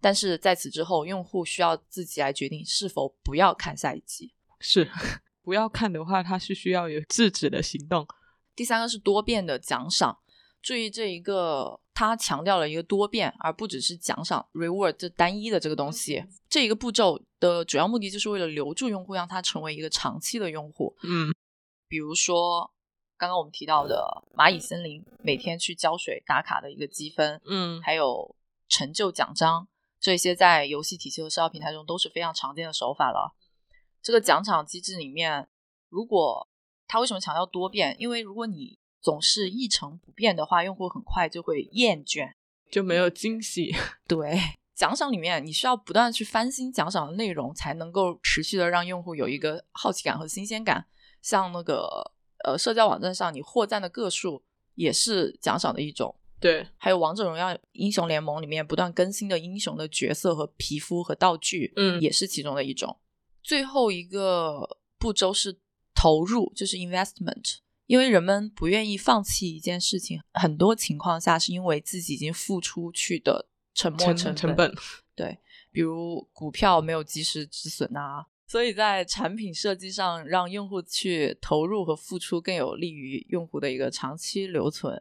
[0.00, 4.34] 但是在此之后，用户需要自己来决定是否不要看下一集。
[4.58, 4.90] 是
[5.46, 8.04] 不要看的话，它是需要有制止的行动。
[8.56, 10.18] 第三个是多变的奖赏，
[10.60, 16.24] 注意这一个，它强调了一个多变，而不只是奖赏 （reward） 这单一的这个东西。
[16.48, 20.96] 这一个步骤的主要目的就是为了留住用户，让他成为一个长期的用户。
[21.04, 21.32] 嗯，
[21.86, 22.72] 比如说。
[23.18, 28.36] 刚刚我们提到的蚂蚁森林每天去浇水打卡的一个积分，嗯，还有
[28.68, 29.66] 成就奖章，
[29.98, 33.34] 这些在游戏体系和社交平台中都是非常常见的手法了。
[34.06, 35.48] 这个奖赏机制里面，
[35.88, 36.46] 如果
[36.86, 37.96] 他为什么强调多变？
[37.98, 42.32] 因为如果你总是一成不变的话，用户很快就会厌倦，
[42.70, 43.74] 就没有惊喜。
[44.06, 44.38] 对，
[44.76, 50.86] 奖赏里面你需要不断去翻新奖赏的内容，才能够持续的让用户有一个好奇感和新鲜感。
[51.20, 52.12] 像那个。
[52.44, 54.44] 呃，社交网站上你获赞的个数
[54.76, 56.64] 也是奖赏的一种，对。
[56.76, 62.96] 还有王者荣耀英雄联盟里面不断更新的英雄的角色和皮肤和道具，嗯，也是其中的一种。
[63.46, 65.60] 最后一个步骤是
[65.94, 67.58] 投入，就是 investment。
[67.86, 74.74] 因为人们不愿意放弃一件事情，很多情况下是因为自己已经付出去的沉没成成本，
[75.14, 75.38] 对，
[75.70, 78.26] 比如股票没有及时止损啊。
[78.48, 85.00] 所以在产品设计上，让用户去投入和付出，更有利于用户的一个长期留存。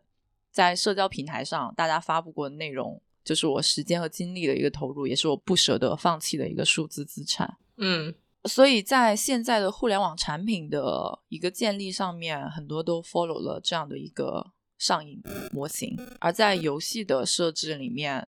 [0.51, 7.57] 在社交平台上，大家发布过的内容，就是我时间和精力的一个投入，也是我不舍得放弃的一个数字资产。
[7.77, 8.13] 嗯，
[8.47, 15.97] 所以在现在的互联网产品的一个建立上面，很多都 follow 了这样的一个上瘾模型。
[16.19, 18.27] 而在游戏的设置里面，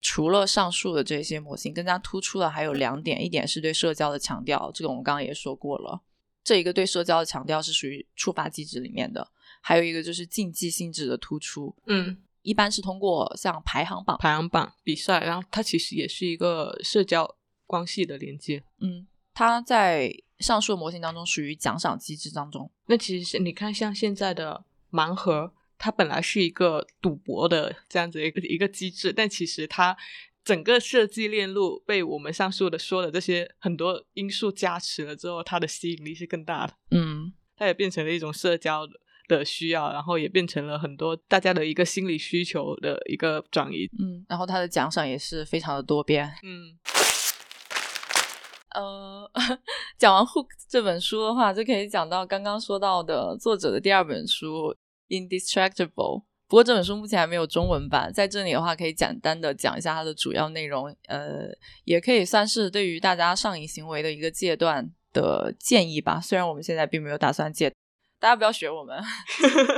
[0.00, 6.02] 除了上述的这些模型，更加突出的还有两点：一点是对社交的强调，这个我们刚刚也说过了。
[6.44, 9.22] 这一个对社交的强调是属于触发机制里面的；
[9.60, 11.76] 还有一个就是竞技性质的突出。
[11.86, 18.62] 嗯，一般是通过像排行榜、排行榜比赛，然后它其实也是一个社交关系的连接。
[18.80, 19.06] 嗯，
[19.38, 22.68] 它在上述模型当中属于奖赏机制当中。
[22.86, 25.52] 那其实你看，像现在的盲盒。
[25.80, 29.96] 它本来是一个赌博的这样子一个一个机制，但其实它
[30.42, 36.72] 整个设计链路被我们上述的说的这些很多因素加持了之后，它的吸引力是更大的。
[36.90, 38.88] 嗯，它也变成了一种社交
[39.28, 43.88] 的需要，然后也变成了很多大家的一个心理需求的一个转移。
[44.00, 46.26] 嗯，然后它的奖赏也是非常的多变。
[46.42, 46.76] 嗯
[48.78, 49.28] 呃，
[49.98, 54.72] 讲完《Hook》这本书的话，就可以讲到刚刚说到的作者的第二本书
[55.08, 55.90] 《Indistractable》。
[56.46, 61.48] 不过这本书目前还没有中文版，在这里的话可以简单的讲一下它的主要内容，呃，
[61.84, 66.20] 也可以算是对于大家上瘾行为的一个戒断的建议吧。
[66.20, 67.70] 虽然我们现在并没有打算戒，
[68.20, 68.96] 大家不要学我们。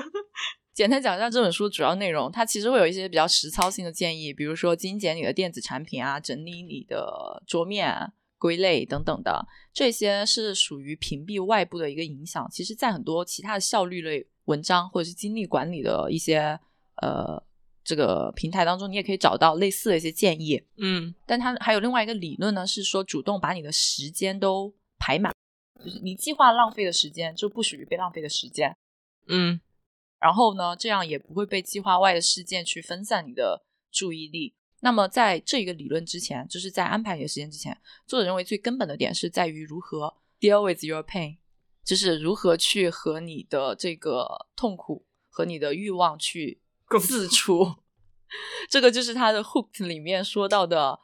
[0.72, 8.12] 简单讲一下这本书主要内容，它其实会有一些比较实操性的建议，比如说精简你的电子产品啊，整理你的桌面。
[8.40, 12.48] 归类等等的，这些是属于屏蔽外部的一个影响。
[12.50, 16.58] 其实，在很多其他的效率类文章或者是精力管理的一些
[17.02, 17.40] 呃
[17.84, 20.60] 这个平台当中，你也可以找到类似的一些建议。
[20.78, 25.34] 嗯，但它还有另外一个理论呢，是说主动把你的时间都排满，
[25.84, 28.74] 就是你计划浪费的时间就不属于被浪费的时间。
[29.28, 29.60] 嗯，
[30.18, 34.54] 然后呢，这样也不会被计划外的事件去分散你的注意力。
[34.80, 41.36] 那么，在这个理论之前，就是在安排你的时间之前，作者认为最根本的点是在于如何 deal with your pain，
[41.84, 46.60] 就是如何去和你的这个痛苦和你的欲望去
[47.00, 47.76] 自处。
[48.68, 51.00] 这个就是他的 hook 里面说到的。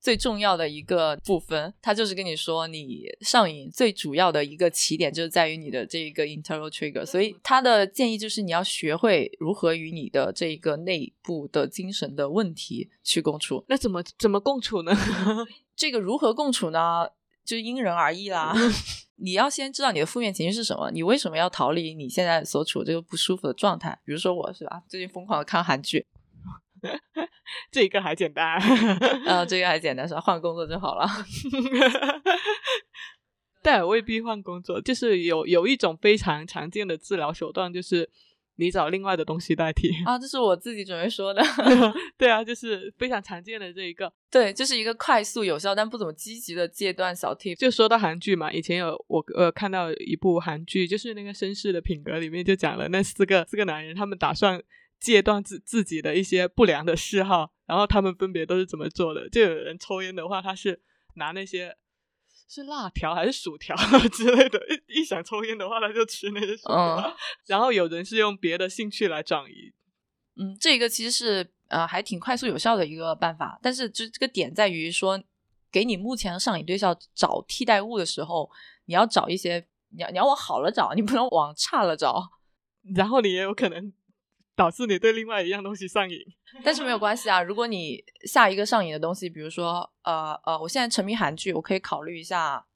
[0.00, 7.04] 最重要的一个部分，它就是跟你说，你上瘾最主要的一个起点就是在于你的这一个 internal trigger。
[7.04, 13.64] 所以他的建议就是你要学会如何与你的这一个内部的精神的问题去共处。
[13.68, 14.92] 那怎么怎么共处呢？
[15.76, 17.06] 这个如何共处呢？
[17.44, 18.54] 就因人而异啦。
[19.22, 23.98] 你要先知道你的负面情绪是什么，你为什么要逃离你现在所处这个不舒服的状态？
[24.04, 26.06] 比如说我是吧，最近疯狂的看韩剧。
[27.70, 28.58] 这一个还简单，
[29.26, 30.20] 呃， 这个还简单，是吧？
[30.20, 31.06] 换工作就好了。
[33.62, 38.08] 但也未必换工作，就是有有一种非常常见的治疗手段，就是
[38.56, 40.18] 你找另外的东西代替啊。
[40.18, 41.42] 这是我自己准备说的。
[42.16, 47.54] 对啊，就是非常常见的这一个，对，就是一个快速有效但不怎么积极的戒断小 tip。
[47.56, 54.62] 就说到韩剧嘛，以前有我呃看到一部韩剧，就是那个《绅士的品格》里面就讲了那四个四个男人，他们打算。
[55.00, 59.28] 戒断自自己的一些不良的嗜好，然后他们分别都是怎么做的？
[59.30, 60.82] 就有人抽烟的话，他是
[61.14, 61.76] 拿那些
[62.48, 63.74] 是辣条还是薯条
[64.12, 67.16] 之类的，一一想抽烟的话，他就吃那些薯条。
[67.46, 69.72] 然后有人是用别的兴趣来转移。
[70.36, 75.22] 嗯，这个其实是呃还挺快速有效的一个办法，但是就这个点在于说，
[75.72, 78.50] 给你目前上瘾对象找替代物的时候，
[78.84, 82.30] 你要找一些，你要你要往好了找，你不能往差了找，
[82.94, 83.92] 然后你也有可能。
[84.56, 86.18] 导致你对另外一样东西上瘾，
[86.64, 87.42] 但是没有关系啊。
[87.42, 92.66] 如果你下一个上瘾的东西，比如说，呃呃，我现在沉迷韩剧，我可以考虑一下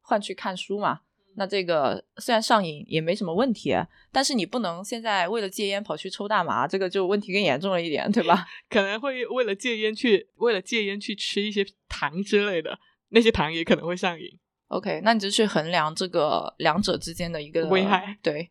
[0.00, 1.00] 换去看书嘛。
[1.36, 3.72] 那这个虽然上瘾也没什么问题，
[4.10, 8.44] 但是你不能现在为了戒烟跑去抽大麻，这个就问题更严重了一点，对吧？
[8.68, 12.80] 可能会为了戒烟去为了戒烟去吃一些糖之类的，
[13.10, 14.26] 那些糖也可能会上瘾。
[14.68, 18.50] OK，那你就去衡量这个两者之间的一个危害，对。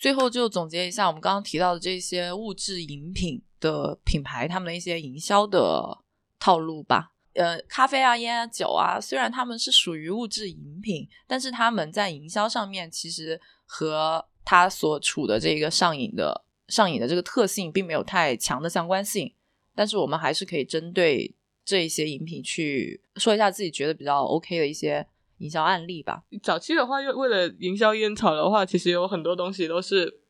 [0.00, 5.98] 最后就总结一下我们刚刚提到的这些物质饮品的品牌，他们的一些营销的
[6.38, 7.12] 套路吧。
[7.34, 19.34] 呃，咖啡啊、烟啊、酒啊，虽然他们是属于物质饮品，但是他们在营销上面其实和它所处的这个上瘾的上瘾的这个特性并没有太强的相关性。
[19.74, 25.06] 但是我们还是可以针对这一些饮品去说一下自己觉得比较 OK 的一些。
[25.40, 26.22] 营销案例吧。
[26.42, 30.20] 早期的话，又为了营销烟草的话，其实有很多东西都是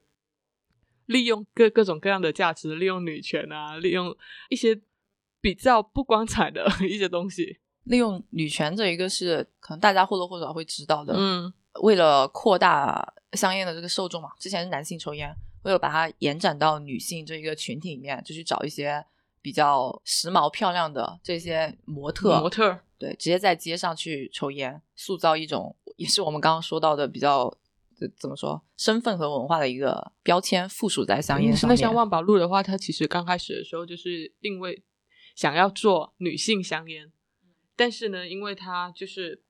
[1.07, 4.17] 利用各各种各样的价值，利用女权啊，利用
[4.49, 4.81] 一些
[5.41, 7.59] 比较不光彩的 一些东西。
[7.85, 11.15] 利用女权这一个是可能大家或多或少会知道的。
[11.17, 19.05] 嗯，为了扩大香烟的这个受众嘛，之前是男性抽烟，为了把它延展到女性这一个群体里面，就去找一些
[19.43, 22.39] 比较时髦漂亮的这些模特。
[22.39, 22.79] 模特。
[23.01, 27.57] 对，直接在街上去抽烟，塑造一种也是我们刚刚说到的比较
[28.19, 31.75] 怎么说身份和文化的一个标签，附属在香烟上面。
[31.75, 34.83] 那像万宝路的话，它其实刚开始的时候就是定位
[35.35, 37.11] 想要做女性香烟，
[37.75, 39.43] 但是呢，因为它就是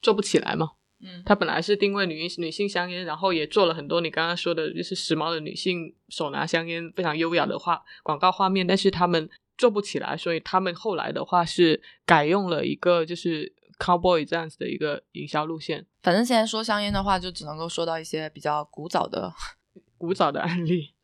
[0.00, 9.28] 做不起来嘛，嗯，它本来是定位女女性香烟，然后也做了很多你刚刚说的就是时髦的女性手拿香烟，非常优雅的画广告画面，但是他们。
[9.58, 15.86] 做不起来，所以他们后来的话是改用了一个就是 cowboy 这样子的一个营销路线。
[16.02, 19.32] 反正现在说香烟的话，就只能够说到一些比较古早的、
[19.98, 20.94] 古早的案例。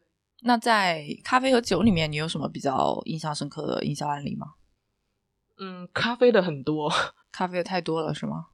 [0.42, 4.55] 那在咖啡和酒里面，你有什么比较印象深刻的营销案例吗？
[5.59, 6.88] 嗯，咖啡的很多，
[7.32, 8.46] 咖啡的太多了，是吗？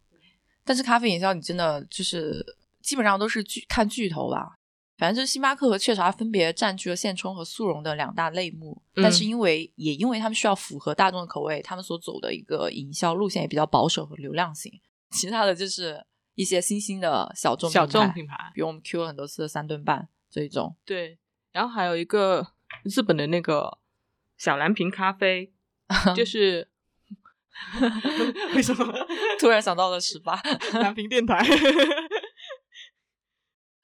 [0.64, 2.42] 但是咖啡营销，你真的就是
[2.80, 4.54] 基本上都是巨看巨头吧。
[4.96, 14.80] 反正就是星巴克和雀巢分别占据了现冲和速溶的两大类目，但是因为也因为他们需要符合大众的口味，他们所走的一个营销路线也比较保守和流量型。
[15.10, 16.04] 其他的就是
[16.36, 20.76] 一些新兴的小众小众品牌，比如我们 Q 了很多次的三顿半这一种。
[20.84, 21.18] 对，
[21.52, 22.46] 然后还有一个
[22.84, 23.78] 日本的那个
[24.36, 25.52] 小蓝瓶咖啡，
[26.14, 26.68] 就 是
[28.54, 28.92] 为什么
[29.40, 30.40] 突然想到了十八
[30.74, 31.44] 蓝瓶电台？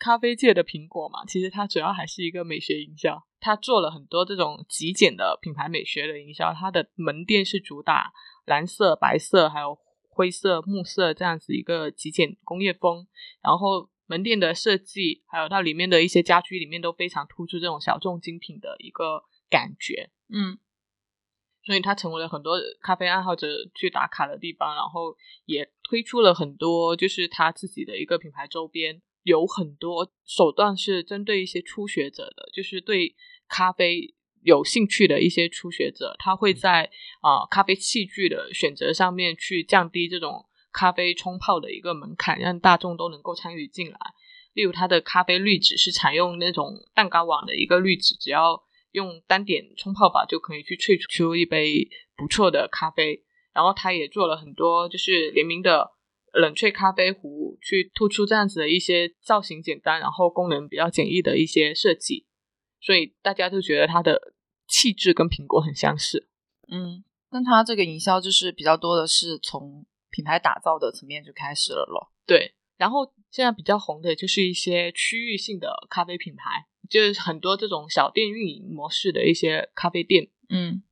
[0.01, 6.55] 咖啡界的苹果嘛，其实它主要还是一个美学营销，它做了很多这种极简的品牌美学的营销。
[6.55, 8.11] 它的门店是主打
[8.47, 9.79] 蓝色、白色，还有
[10.09, 13.07] 灰色、木色这样子一个极简工业风。
[13.43, 20.11] 然后门店的设计，还有它里面的一些家居里面都非常突出这种小众精品的一个感觉。
[20.31, 20.59] 嗯，
[21.63, 29.03] 所以它成为了很多咖啡爱好者去打卡的地方，然后也推出了很多就是它自己的一个品牌周边。
[29.23, 33.15] 有很多手段是针对一些初学者的，就是对
[33.49, 36.91] 咖啡有兴趣的一些初学者，他会在
[37.21, 43.99] 啊咖啡器具的选择上面去降低这种咖啡冲泡的一个门槛，让大众都能够参与进来。
[44.55, 48.63] 例如，它的咖啡滤纸是采用那种蛋糕网的一个滤纸，只要
[48.93, 53.23] 用单点冲泡法就可以去萃出一杯不错的咖啡。
[53.53, 55.93] 然后，他也做了很多就是联名的。
[56.33, 62.27] 冷萃咖啡壶去突出这样子的一些造型简单，然后功能比较简易的一些设计，
[62.81, 64.35] 所以大家就觉得它的
[64.69, 66.29] 气质跟苹果很相似。
[66.69, 72.13] 嗯，那它这个营销就是比较多的是从品牌打造的层面就开始了咯。
[72.27, 80.29] 对，然后现在比较红的就是一些区域性的咖啡品牌，就是很多这种小店运营模式的一些咖啡店。
[80.49, 80.83] 嗯，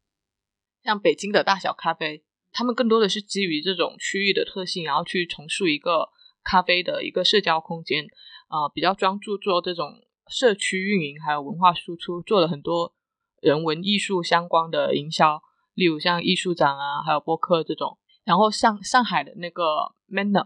[0.83, 2.25] 像北京的大小咖啡。
[2.59, 6.09] 他们更多的是基于这种区域的特性，然后去重塑一个
[6.43, 8.05] 咖啡的一个社交空间，
[8.49, 12.93] 啊，比较专注做这种社区运营，还有文化输出，做了很多
[13.41, 15.41] 人文艺术相关的营销，
[15.75, 17.97] 例如像艺术展啊，还有播客这种。
[18.25, 20.45] 然后上上海的那个 Manner，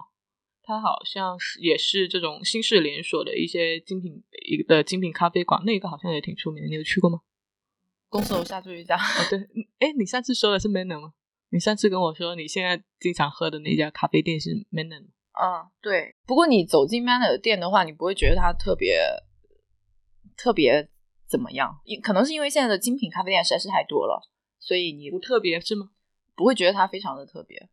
[0.63, 7.21] 它好像是也是这种新式连锁的一些精品一个精品咖啡馆，那个好像也挺出名的，你有去过吗？
[8.11, 8.97] 公司楼下就一家。
[8.99, 9.39] 哦，对，
[9.79, 11.15] 哎，你上次说的是 Manner 吗？
[11.53, 15.03] 你上次跟我说，你现在经常喝的那家咖啡店是 Manner。
[15.35, 16.17] 嗯，对。
[16.27, 18.99] 不过你走进 Manner 的店的话，你不会觉得它特别
[20.35, 20.89] 特别
[21.29, 21.79] 怎么样？
[21.85, 24.23] 因可能是因为现在的精品咖啡店实在是太多了，
[24.59, 25.91] 所以你不特别是吗？
[26.35, 27.69] 不会觉得它非常的特别。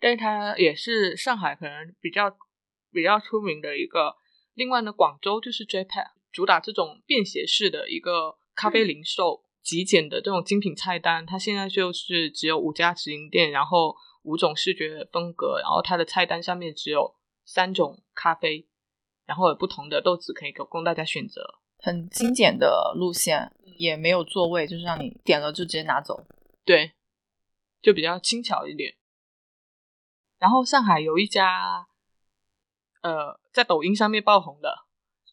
[0.00, 2.28] 但是它也是上海可能比较
[2.90, 4.16] 比较出名的一个。
[4.54, 9.44] 另外呢，广州就是 Japan，主打这种便携式的一个咖啡零售。
[9.62, 18.66] 极简的这种精品菜单，它现在就是只有五家直营店，然后五种视觉风格，然后它的菜单上面只有三种咖啡，
[19.24, 21.60] 然后有不同的豆子可以供大家选择。
[21.78, 26.24] 很精简的路线，也没有座位，就是让你点了就直接拿走。
[26.64, 26.92] 对，
[27.80, 28.94] 就比较轻巧一点。
[30.38, 31.88] 然后上海有一家，
[33.02, 34.86] 呃，在抖音上面爆红的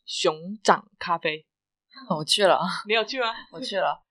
[0.05, 1.45] 熊掌咖啡，
[2.17, 3.27] 我去了，你有去吗？
[3.51, 4.03] 我去了。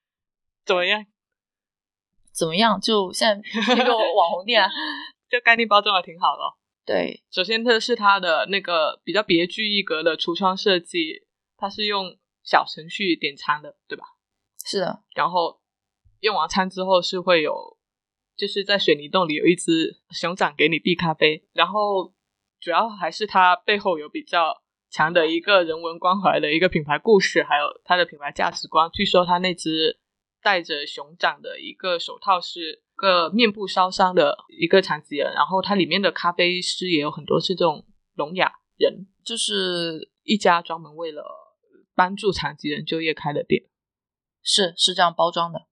[0.68, 1.02] 怎么样？
[2.30, 2.78] 怎么样？
[2.78, 4.68] 就现在那个网红店，
[5.28, 6.42] 就概念包装的挺好的。
[6.84, 14.04] 对，首先它是它的那个比较别具一格的橱窗设计，它是用小程序点餐的，对吧？
[14.64, 15.02] 是的。
[15.14, 15.60] 然后
[16.20, 17.78] 用完餐之后是会有，
[18.36, 21.44] 就是在水泥洞里有一只熊掌给你递咖啡。
[21.54, 22.12] 然后
[22.60, 28.90] 主要还是它背后有比较强的一个人文关怀的一个品牌故事，还有它的品牌价值观。
[28.92, 29.98] 据说它那只。
[30.42, 35.32] 戴着熊掌的一个手套，是个面部烧伤的一个残疾人。
[35.34, 41.22] 然后它里面的咖啡师也有很多是这种聋哑人，就是一家专门为了
[41.94, 43.64] 帮助残疾人就业开的店。
[44.42, 45.60] 是是这样包装的。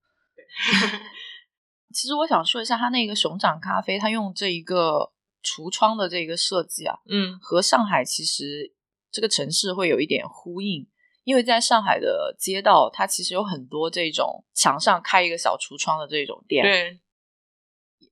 [1.94, 5.12] 其实我想说一下，他那个熊掌咖啡，他用这一个
[5.42, 8.74] 橱窗的这个设计啊，嗯，和上海其实
[9.10, 10.86] 这个城市会有一点呼应。
[11.26, 16.62] 因为在上海的街道，它其实有很多这种墙上开一个小橱窗的这种店。
[16.62, 17.00] 对，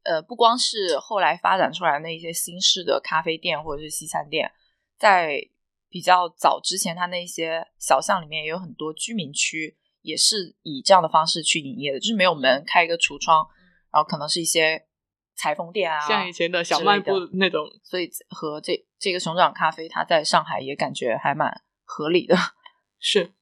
[0.03, 4.51] 呃，不光是后来发展出来的那些新式的咖啡店或者是西餐店，
[4.99, 5.49] 在
[5.89, 13.47] 比较早之前，它那些小巷里面也有很多居民区，也是以这样的方式去营业的，就是没有门，开一个橱窗，
[13.93, 14.87] 然后可能是一些
[15.37, 17.65] 裁缝店啊，像以前的小卖部那种。
[17.85, 22.35] 所以和这这个熊掌咖啡，它在上海也感觉还蛮合理的。
[23.07, 23.35] 是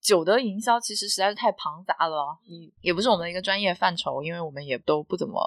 [0.00, 5.40] 酒的营销其实实在是太庞杂了，你也不是我们的一个专业范畴，因为我们也都不怎么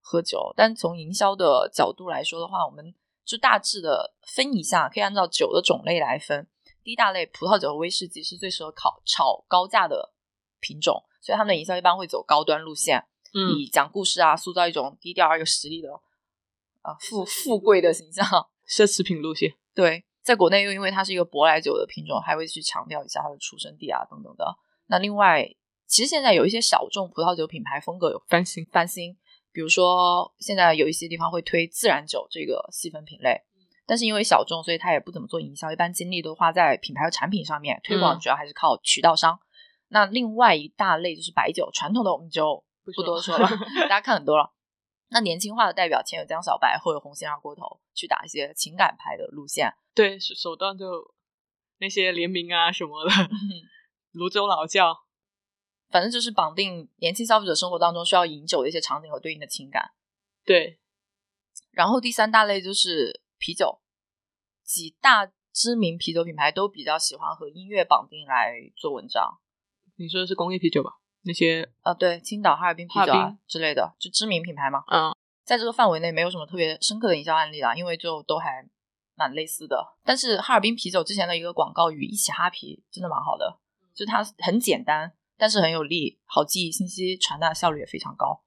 [0.00, 0.54] 喝酒。
[0.56, 2.94] 但从营销的角度来说的话，我们
[3.24, 6.48] 就大致的分一下，可以按照酒的种类来分。
[6.84, 10.14] 第一大类葡萄酒和威士忌是最适合烤炒高价的
[10.60, 13.04] 品种，所以他们的营销一般会走高端路线，
[13.34, 15.92] 嗯以讲故事啊，塑造一种低调而有实力的
[16.82, 18.24] 啊富富贵的形象。
[18.68, 19.54] 奢侈品路线。
[19.74, 24.56] 对，在国内又因为它是一个舶来酒的品种，还会去强调一下它的出生地啊等等的。
[24.86, 25.48] 那另外，
[25.86, 29.16] 其实现在有一些小众葡萄酒品牌风格有翻新，翻新，
[29.52, 33.42] 比如说现在有一些地方会推自然酒这个细分品类，
[33.86, 39.38] 但是因为小众，所以它也不怎么做营销，一般精力都花在品牌和产品上面，推广嗯主要还是靠渠道商。
[39.88, 43.50] 那另外一大类就是白酒，传统的我们就不不多说说了，
[43.88, 44.50] 大家看很多了。
[45.12, 49.72] 那年轻化的代表前有江小白后有红星二锅头，去打一些情感牌的路线。
[49.94, 51.14] 对手手段就
[51.78, 53.10] 那些联名啊什么的，
[54.12, 55.04] 泸州老窖，
[55.90, 59.90] 反正就是绑定年轻消费者生活当中需要饮酒的一些场景和对应的情感。
[60.44, 60.80] 对，
[61.72, 63.82] 然后第三大类就是啤酒，
[64.64, 69.40] 几大知名啤酒品牌都比较喜欢和音乐绑定来做文章。
[69.96, 71.01] 你说的是工业啤酒吧？
[71.24, 74.82] 那些，呃，对，青岛、哈尔滨啤酒啊之类的，就知名品牌嘛。
[74.88, 75.14] 嗯，
[75.44, 78.68] 在这个范围内没有什么特别深刻的营销案例啦，因为就都还
[79.14, 79.94] 蛮类似的。
[80.04, 83.60] 但是哈尔滨啤酒之前的一个广告语“一起哈啤”真的蛮好的，
[83.94, 88.42] 就它很简单，但是很有力，好记忆，信息传达效率也非常高。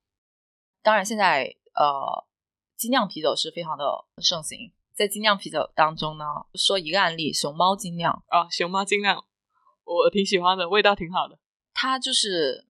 [0.84, 2.26] 当然，现在呃，
[2.76, 4.74] 精酿啤酒是非常的盛行。
[4.94, 9.26] 在精酿啤酒当中呢，说一个案例，熊猫精酿，啊，熊猫精酿，
[9.84, 11.38] 我挺喜欢的，味道挺好的。
[11.76, 12.66] 它就是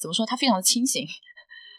[0.00, 0.24] 怎么说？
[0.24, 1.06] 他非常的清醒，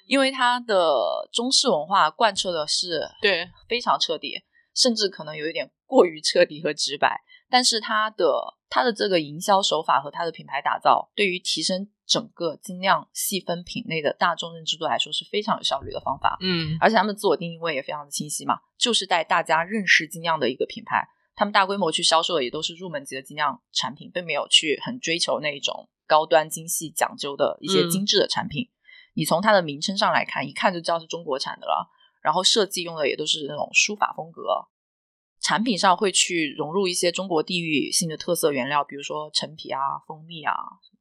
[0.06, 4.44] 因为他的中式文化贯彻的是对，非常彻底，
[4.76, 7.22] 甚至可能有一点过于彻底和直白。
[7.50, 16.38] 但是他的他的这个营销手法和他的品牌打造，对于提升整个精酿细分品类的大众认知度来说是非常有效率的方法。
[16.42, 21.08] 嗯，而且他们的自我定位也非常的清晰嘛，就是带大家认识精酿的一个品牌。
[21.36, 28.70] 他们大规模去销售的也都是入门级的精酿产品，并没有去很追求那一种高端精细讲究的一些嗯精致的产品。
[29.14, 31.90] 你从它的名称上来看，一看就知道是中国产的了。
[32.22, 34.42] 然后设计用的也都是那种书法风格，
[35.40, 40.56] 产品上会去融入一些中国地域性的特色原料，比如说陈皮啊、蜂蜜啊、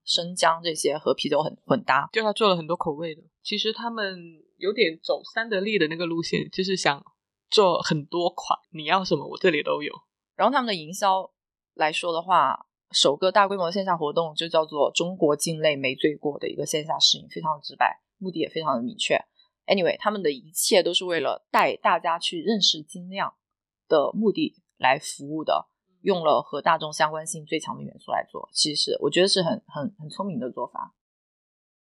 [0.05, 2.11] 生姜这些和啤酒很混搭。
[2.12, 3.22] 就他做了很多口味的。
[3.42, 4.18] 其实他们
[4.59, 7.02] 有点走三得利的那个路线，就是想
[7.50, 9.92] 做很多款，你要什么我这里都有。
[10.36, 11.32] 然后他们的营销
[11.72, 19.18] 来说的话，首个大规模线下活动就叫做“中国境内没醉过”的一个线下试饮，非常直白，目的也非常的明确。
[19.66, 23.34] Anyway，他们的一切都是为了带大家去认识精酿
[23.88, 25.66] 的目的来服务的，
[26.03, 30.95] 用了和大众相关性最强的元素来做，其实我觉得是很很很聪明的做法。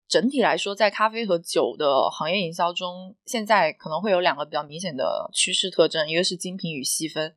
[0.07, 7.35] 整体来说，在咖啡和酒的行业营销中，现在可能会有两个比较明显的趋势特征，一个是精品与细分，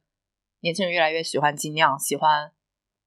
[0.61, 2.53] 年轻人越来越喜欢精酿，喜欢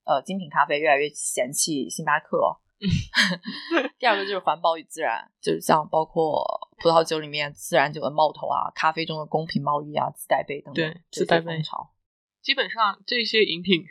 [0.10, 2.58] 呃精品咖啡，越来越嫌弃星巴克。
[4.00, 6.42] 第二个就是环保与自然，就是像包括
[6.78, 11.94] 葡萄酒里面自然酒的冒头啊，咖啡中的公平贸易啊，自带杯等等，对这些自带杯风潮。
[12.42, 13.84] 基本上这些饮品，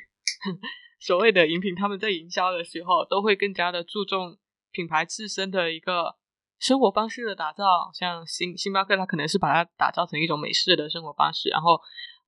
[0.98, 4.38] 所谓的饮品，他们在营销的时候都会更加的注重
[4.72, 6.16] 品牌自身的一个
[6.58, 7.90] 生活方式的打造。
[7.92, 11.78] 像星星巴克，它可能是把它打造成一种美式的生活方式，然后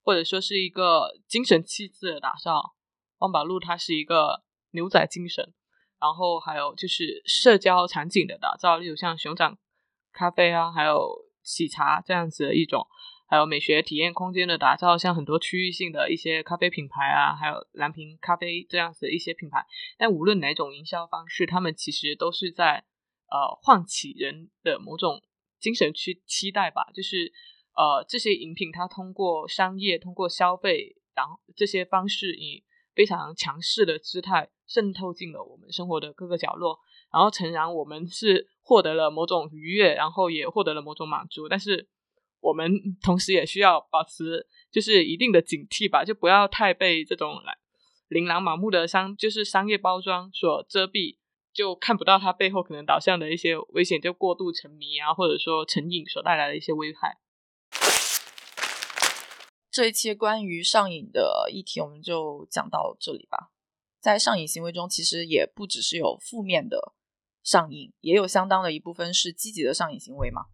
[0.02, 2.74] 或者说是一个精神气质的打造。
[3.20, 4.42] 万宝路它是一个
[4.72, 5.54] 牛仔精神，
[6.00, 9.56] 然后还有就是社交场景的打造，例如像熊掌
[10.12, 12.86] 咖啡啊，还有喜茶这样子的一种。
[13.32, 19.64] 还有美学体验空间的打造，像很多区域性的一些咖啡品牌啊，还有蓝瓶咖啡这样子的一些品牌。
[19.96, 22.82] 但无论哪种营销方式，他们其实都是在
[23.30, 25.22] 呃唤起人的某种
[25.60, 26.90] 精神去期待吧。
[26.92, 27.32] 就是
[27.76, 32.64] 呃这些饮品它通过商业、通过消费，然后这些方式以
[32.94, 36.78] 非常强势的姿态渗透进了我们生活的各个角落，
[37.12, 41.88] 然后诚然我们是获得了某种愉悦，然后也获得了某种满足，但是。
[42.42, 42.72] 我们
[43.02, 47.58] 同时也需要保持就是一定的警惕吧，就不要太被这种来
[48.08, 51.18] 琳琅满目的商就是商业包装所遮蔽，
[51.52, 57.18] 就看不到它背后可能导向的一些危险，就过度沉迷啊，或者说成瘾所带来的一些危害。
[59.70, 63.50] 这一期关于上瘾的议题，我们就讲到这里吧。
[64.00, 66.94] 在上瘾行为中，其实也不只是有负面的
[67.42, 70.46] 上瘾，也有相当的一部分是积极的上瘾行为嘛。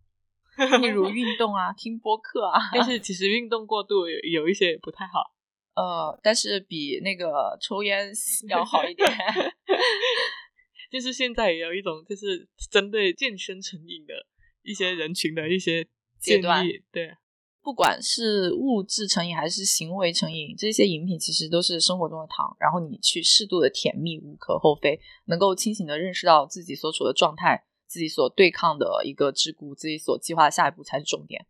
[0.80, 5.34] 例如运动啊，听播客啊，但是其实运动过度有有一些也不太好。
[5.76, 8.10] 呃，但是比那个抽烟
[8.48, 9.06] 要好一点。
[10.90, 14.14] 就是现在也有一种就是针对健身成瘾的
[14.62, 15.86] 一些人群的一些
[16.18, 17.14] 建议，对，
[17.66, 22.56] 不管是物质成瘾还是行为成瘾，这些饮品其实都是生活中的糖。
[22.60, 31.44] 然后你去适度的甜蜜无可厚非，能够清醒的认识到自己所处的状态，自己所对抗的一个桎梏，自己所计划的下一步才是重点。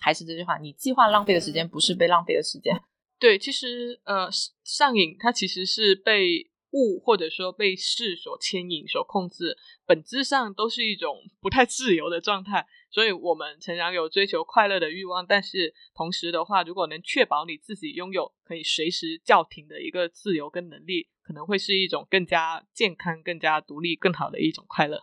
[0.00, 2.82] 还是这句话，你计划浪费的时间不是被浪费的时间。
[3.20, 4.28] 对，其实呃，
[4.64, 9.56] 上瘾它其实是被物或者说被事所牵引、所控制，
[9.86, 12.66] 本质上都是一种不太自由的状态。
[12.90, 25.02] 所以，我们常常有追求快乐的欲望，但是同时的话，如果能确保你自己拥有可以随时叫停的一个自由跟能力，可能会是一种更加健康、更加独立、更好的一种快乐。